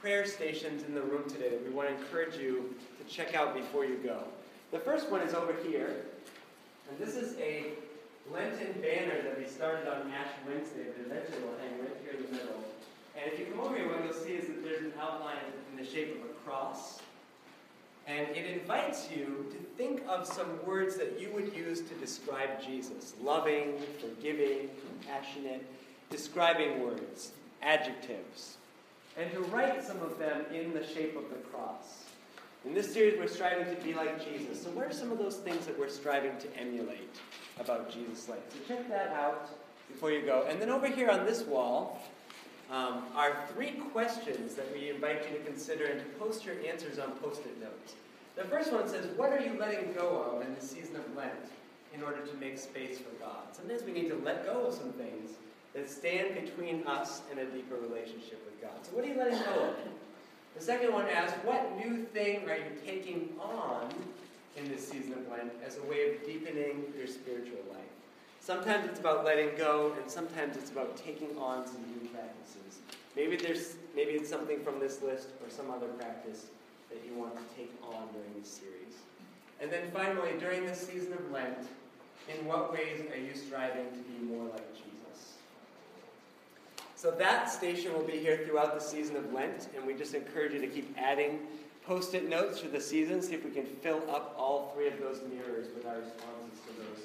prayer 0.00 0.26
stations 0.26 0.84
in 0.84 0.94
the 0.94 1.00
room 1.00 1.28
today 1.28 1.50
that 1.50 1.64
we 1.64 1.70
want 1.70 1.88
to 1.88 1.94
encourage 1.94 2.36
you 2.36 2.74
to 2.98 3.12
check 3.12 3.34
out 3.34 3.54
before 3.54 3.84
you 3.84 3.96
go. 3.96 4.24
The 4.70 4.78
first 4.78 5.10
one 5.10 5.20
is 5.20 5.34
over 5.34 5.54
here, 5.66 6.04
and 6.88 6.98
this 6.98 7.16
is 7.16 7.36
a 7.38 7.66
Lenten 8.32 8.72
banner 8.80 9.22
that 9.22 9.38
we 9.38 9.46
started 9.46 9.86
on 9.86 10.10
Ash 10.10 10.30
Wednesday, 10.46 10.84
but 10.96 11.06
eventually 11.06 11.42
will 11.42 11.58
hang 11.58 11.78
right 11.80 11.96
here 12.02 12.14
in 12.18 12.26
the 12.26 12.32
middle. 12.32 12.64
And 13.16 13.32
if 13.32 13.38
you 13.38 13.46
come 13.46 13.60
over 13.60 13.76
here, 13.76 13.88
what 13.88 14.04
you'll 14.04 14.14
see 14.14 14.32
is 14.32 14.46
that 14.46 14.64
there's 14.64 14.82
an 14.82 14.92
outline 15.00 15.36
in 15.70 15.82
the 15.82 15.88
shape 15.88 16.16
of 16.16 16.30
a 16.30 16.32
cross. 16.44 17.00
And 18.06 18.28
it 18.36 18.46
invites 18.46 19.08
you 19.10 19.46
to 19.50 19.56
think 19.76 20.02
of 20.08 20.26
some 20.26 20.64
words 20.66 20.96
that 20.96 21.18
you 21.18 21.30
would 21.32 21.54
use 21.54 21.80
to 21.82 21.94
describe 21.94 22.62
Jesus 22.62 23.14
loving, 23.22 23.78
forgiving, 24.00 24.68
compassionate, 24.86 25.64
describing 26.10 26.82
words, 26.82 27.32
adjectives. 27.62 28.56
And 29.16 29.30
to 29.32 29.40
write 29.40 29.82
some 29.82 30.02
of 30.02 30.18
them 30.18 30.44
in 30.52 30.74
the 30.74 30.84
shape 30.86 31.16
of 31.16 31.30
the 31.30 31.36
cross. 31.36 32.03
In 32.64 32.72
this 32.72 32.90
series, 32.90 33.18
we're 33.18 33.26
striving 33.26 33.74
to 33.74 33.82
be 33.82 33.92
like 33.92 34.24
Jesus. 34.24 34.62
So, 34.62 34.70
what 34.70 34.86
are 34.86 34.92
some 34.92 35.12
of 35.12 35.18
those 35.18 35.36
things 35.36 35.66
that 35.66 35.78
we're 35.78 35.90
striving 35.90 36.32
to 36.38 36.58
emulate 36.58 37.14
about 37.60 37.92
Jesus' 37.92 38.26
life? 38.26 38.38
So, 38.48 38.56
check 38.66 38.88
that 38.88 39.08
out 39.08 39.50
before 39.88 40.10
you 40.10 40.22
go. 40.22 40.46
And 40.48 40.60
then 40.60 40.70
over 40.70 40.86
here 40.86 41.10
on 41.10 41.26
this 41.26 41.42
wall 41.42 42.00
um, 42.70 43.02
are 43.14 43.46
three 43.52 43.72
questions 43.92 44.54
that 44.54 44.66
we 44.72 44.88
invite 44.88 45.30
you 45.30 45.36
to 45.36 45.44
consider 45.44 45.84
and 45.84 46.00
to 46.00 46.06
post 46.18 46.46
your 46.46 46.54
answers 46.66 46.98
on 46.98 47.12
post 47.18 47.42
it 47.42 47.60
notes. 47.60 47.96
The 48.34 48.44
first 48.44 48.72
one 48.72 48.88
says, 48.88 49.06
What 49.16 49.30
are 49.30 49.40
you 49.40 49.58
letting 49.58 49.92
go 49.92 50.22
of 50.22 50.46
in 50.46 50.54
the 50.54 50.62
season 50.62 50.96
of 50.96 51.14
Lent 51.14 51.32
in 51.92 52.02
order 52.02 52.24
to 52.24 52.36
make 52.38 52.56
space 52.56 52.96
for 52.98 53.10
God? 53.22 53.44
Sometimes 53.52 53.82
we 53.82 53.92
need 53.92 54.08
to 54.08 54.16
let 54.16 54.46
go 54.46 54.68
of 54.68 54.72
some 54.72 54.92
things 54.92 55.32
that 55.74 55.90
stand 55.90 56.34
between 56.34 56.86
us 56.86 57.20
and 57.30 57.40
a 57.40 57.44
deeper 57.44 57.74
relationship 57.74 58.42
with 58.46 58.58
God. 58.62 58.78
So, 58.82 58.96
what 58.96 59.04
are 59.04 59.08
you 59.08 59.18
letting 59.18 59.38
go 59.40 59.64
of? 59.64 59.76
The 60.54 60.62
second 60.62 60.92
one 60.92 61.08
asks, 61.08 61.36
What 61.44 61.76
new 61.76 62.04
thing 62.04 62.48
are 62.48 62.56
you 62.56 62.70
taking 62.86 63.30
on 63.40 63.88
in 64.56 64.68
this 64.68 64.86
season 64.88 65.14
of 65.14 65.28
Lent 65.28 65.52
as 65.66 65.78
a 65.78 65.82
way 65.82 66.14
of 66.14 66.24
deepening 66.24 66.84
your 66.96 67.08
spiritual 67.08 67.58
life? 67.70 67.80
Sometimes 68.40 68.88
it's 68.88 69.00
about 69.00 69.24
letting 69.24 69.56
go, 69.56 69.94
and 70.00 70.08
sometimes 70.08 70.56
it's 70.56 70.70
about 70.70 70.96
taking 70.96 71.36
on 71.38 71.66
some 71.66 71.82
new 71.88 72.08
practices. 72.08 72.80
Maybe 73.16 73.36
there's 73.36 73.76
maybe 73.96 74.12
it's 74.12 74.28
something 74.28 74.60
from 74.62 74.78
this 74.78 75.02
list 75.02 75.28
or 75.42 75.50
some 75.50 75.70
other 75.70 75.88
practice 75.88 76.46
that 76.90 77.00
you 77.04 77.18
want 77.18 77.34
to 77.36 77.42
take 77.56 77.72
on 77.82 78.08
during 78.12 78.40
this 78.40 78.50
series. 78.50 78.94
And 79.60 79.72
then 79.72 79.90
finally, 79.92 80.32
during 80.38 80.66
this 80.66 80.86
season 80.86 81.14
of 81.14 81.30
Lent, 81.32 81.66
in 82.28 82.44
what 82.46 82.72
ways 82.72 83.00
are 83.12 83.18
you 83.18 83.34
striving 83.34 83.90
to 83.90 83.98
be 83.98 84.24
more 84.26 84.44
like 84.44 84.74
Jesus? 84.74 85.03
So 87.04 87.10
that 87.10 87.50
station 87.50 87.92
will 87.92 88.02
be 88.02 88.16
here 88.16 88.46
throughout 88.46 88.72
the 88.72 88.80
season 88.80 89.14
of 89.16 89.30
Lent, 89.30 89.68
and 89.76 89.86
we 89.86 89.92
just 89.92 90.14
encourage 90.14 90.54
you 90.54 90.60
to 90.62 90.66
keep 90.66 90.96
adding 90.96 91.40
post-it 91.86 92.30
notes 92.30 92.60
for 92.60 92.68
the 92.68 92.80
season, 92.80 93.20
see 93.20 93.34
if 93.34 93.44
we 93.44 93.50
can 93.50 93.66
fill 93.66 94.02
up 94.08 94.34
all 94.38 94.72
three 94.74 94.88
of 94.88 94.98
those 94.98 95.20
mirrors 95.30 95.66
with 95.74 95.84
our 95.84 95.96
responses 95.96 96.60
to 96.66 96.72
those 96.78 97.04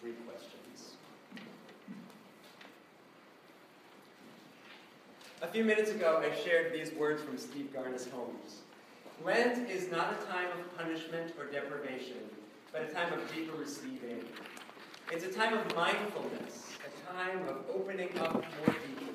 three 0.00 0.14
questions. 0.26 0.94
A 5.42 5.46
few 5.48 5.64
minutes 5.64 5.90
ago, 5.90 6.24
I 6.24 6.34
shared 6.34 6.72
these 6.72 6.94
words 6.94 7.22
from 7.22 7.36
Steve 7.36 7.68
Garnaas 7.76 8.10
Holmes. 8.10 8.62
Lent 9.22 9.68
is 9.68 9.90
not 9.90 10.14
a 10.14 10.26
time 10.32 10.48
of 10.58 10.78
punishment 10.78 11.34
or 11.38 11.44
deprivation, 11.44 12.24
but 12.72 12.84
a 12.84 12.86
time 12.86 13.12
of 13.12 13.20
deeper 13.34 13.54
receiving. 13.58 14.24
It's 15.12 15.26
a 15.26 15.30
time 15.30 15.52
of 15.52 15.76
mindfulness, 15.76 16.70
a 16.80 17.12
time 17.12 17.46
of 17.50 17.58
opening 17.74 18.18
up 18.18 18.32
more 18.32 18.76
deeply 18.88 19.05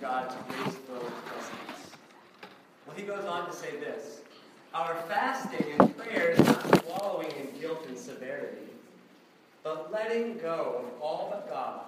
God's 0.00 0.34
grace-filled 0.48 1.12
presence. 1.26 1.90
Well, 2.86 2.96
he 2.96 3.02
goes 3.02 3.24
on 3.24 3.46
to 3.46 3.52
say 3.56 3.70
this 3.78 4.20
Our 4.72 4.94
fasting 5.08 5.66
and 5.78 5.96
prayer 5.96 6.30
is 6.30 6.38
not 6.40 6.84
wallowing 6.86 7.32
in 7.32 7.60
guilt 7.60 7.86
and 7.88 7.98
severity, 7.98 8.68
but 9.62 9.92
letting 9.92 10.38
go 10.38 10.84
of 10.84 11.02
all 11.02 11.28
but 11.30 11.48
God, 11.48 11.84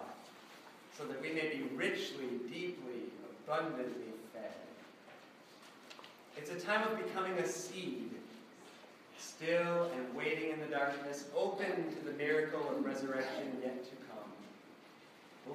so 0.97 1.05
that 1.05 1.21
we 1.21 1.33
may 1.33 1.49
be 1.49 1.65
richly, 1.75 2.27
deeply, 2.51 3.03
abundantly 3.45 4.13
fed. 4.33 4.53
It's 6.37 6.51
a 6.51 6.59
time 6.67 6.87
of 6.89 6.97
becoming 7.05 7.33
a 7.39 7.47
seed, 7.47 8.11
still 9.19 9.91
and 9.95 10.15
waiting 10.15 10.51
in 10.51 10.61
the 10.61 10.67
darkness, 10.67 11.27
open 11.37 11.95
to 11.95 12.05
the 12.05 12.13
miracle 12.13 12.69
of 12.69 12.85
resurrection 12.85 13.59
yet 13.63 13.85
to 13.85 13.91
come. 14.07 14.26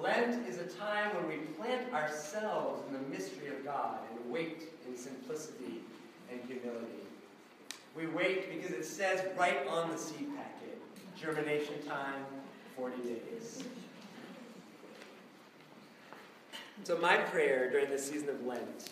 Lent 0.00 0.46
is 0.48 0.58
a 0.58 0.64
time 0.64 1.14
when 1.16 1.28
we 1.28 1.36
plant 1.54 1.92
ourselves 1.92 2.82
in 2.88 2.94
the 2.94 3.08
mystery 3.08 3.48
of 3.48 3.64
God 3.64 3.98
and 4.10 4.32
wait 4.32 4.64
in 4.88 4.96
simplicity 4.96 5.80
and 6.30 6.40
humility. 6.46 6.86
We 7.96 8.06
wait 8.06 8.50
because 8.50 8.72
it 8.72 8.84
says 8.84 9.22
right 9.36 9.66
on 9.68 9.90
the 9.90 9.98
seed 9.98 10.28
packet 10.36 10.80
germination 11.20 11.74
time 11.86 12.24
40 12.76 12.96
days. 13.02 13.64
So, 16.84 16.98
my 16.98 17.16
prayer 17.16 17.70
during 17.70 17.90
this 17.90 18.10
season 18.10 18.30
of 18.30 18.44
Lent 18.44 18.90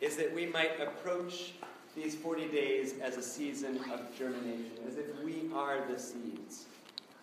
is 0.00 0.16
that 0.16 0.34
we 0.34 0.46
might 0.46 0.80
approach 0.80 1.52
these 1.96 2.14
40 2.14 2.48
days 2.48 2.94
as 3.00 3.16
a 3.16 3.22
season 3.22 3.80
of 3.92 4.14
germination, 4.16 4.72
as 4.86 4.96
if 4.96 5.06
we 5.22 5.48
are 5.54 5.78
the 5.90 5.98
seeds. 5.98 6.66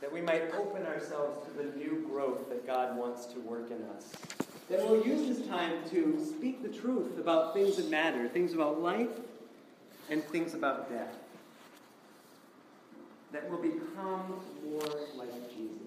That 0.02 0.14
we 0.14 0.22
might 0.22 0.54
open 0.54 0.86
ourselves 0.86 1.48
to 1.48 1.64
the 1.64 1.76
new 1.76 2.06
growth 2.10 2.50
that 2.50 2.68
God 2.68 2.96
wants 2.98 3.26
to 3.28 3.40
work 3.40 3.72
in 3.72 3.84
us. 3.96 4.12
That 4.70 4.88
we'll 4.88 5.06
use 5.06 5.38
this 5.38 5.48
time 5.48 5.74
to 5.92 6.24
speak 6.24 6.62
the 6.62 6.70
truth 6.70 7.18
about 7.18 7.54
things 7.54 7.78
that 7.78 7.90
matter, 7.90 8.28
things 8.28 8.54
about 8.54 8.82
life 8.82 9.10
and 10.10 10.24
things 10.26 10.54
about 10.54 10.90
death. 10.92 11.16
That 13.32 13.50
we'll 13.50 13.62
become 13.62 14.40
more 14.64 14.82
like 15.16 15.50
Jesus. 15.50 15.87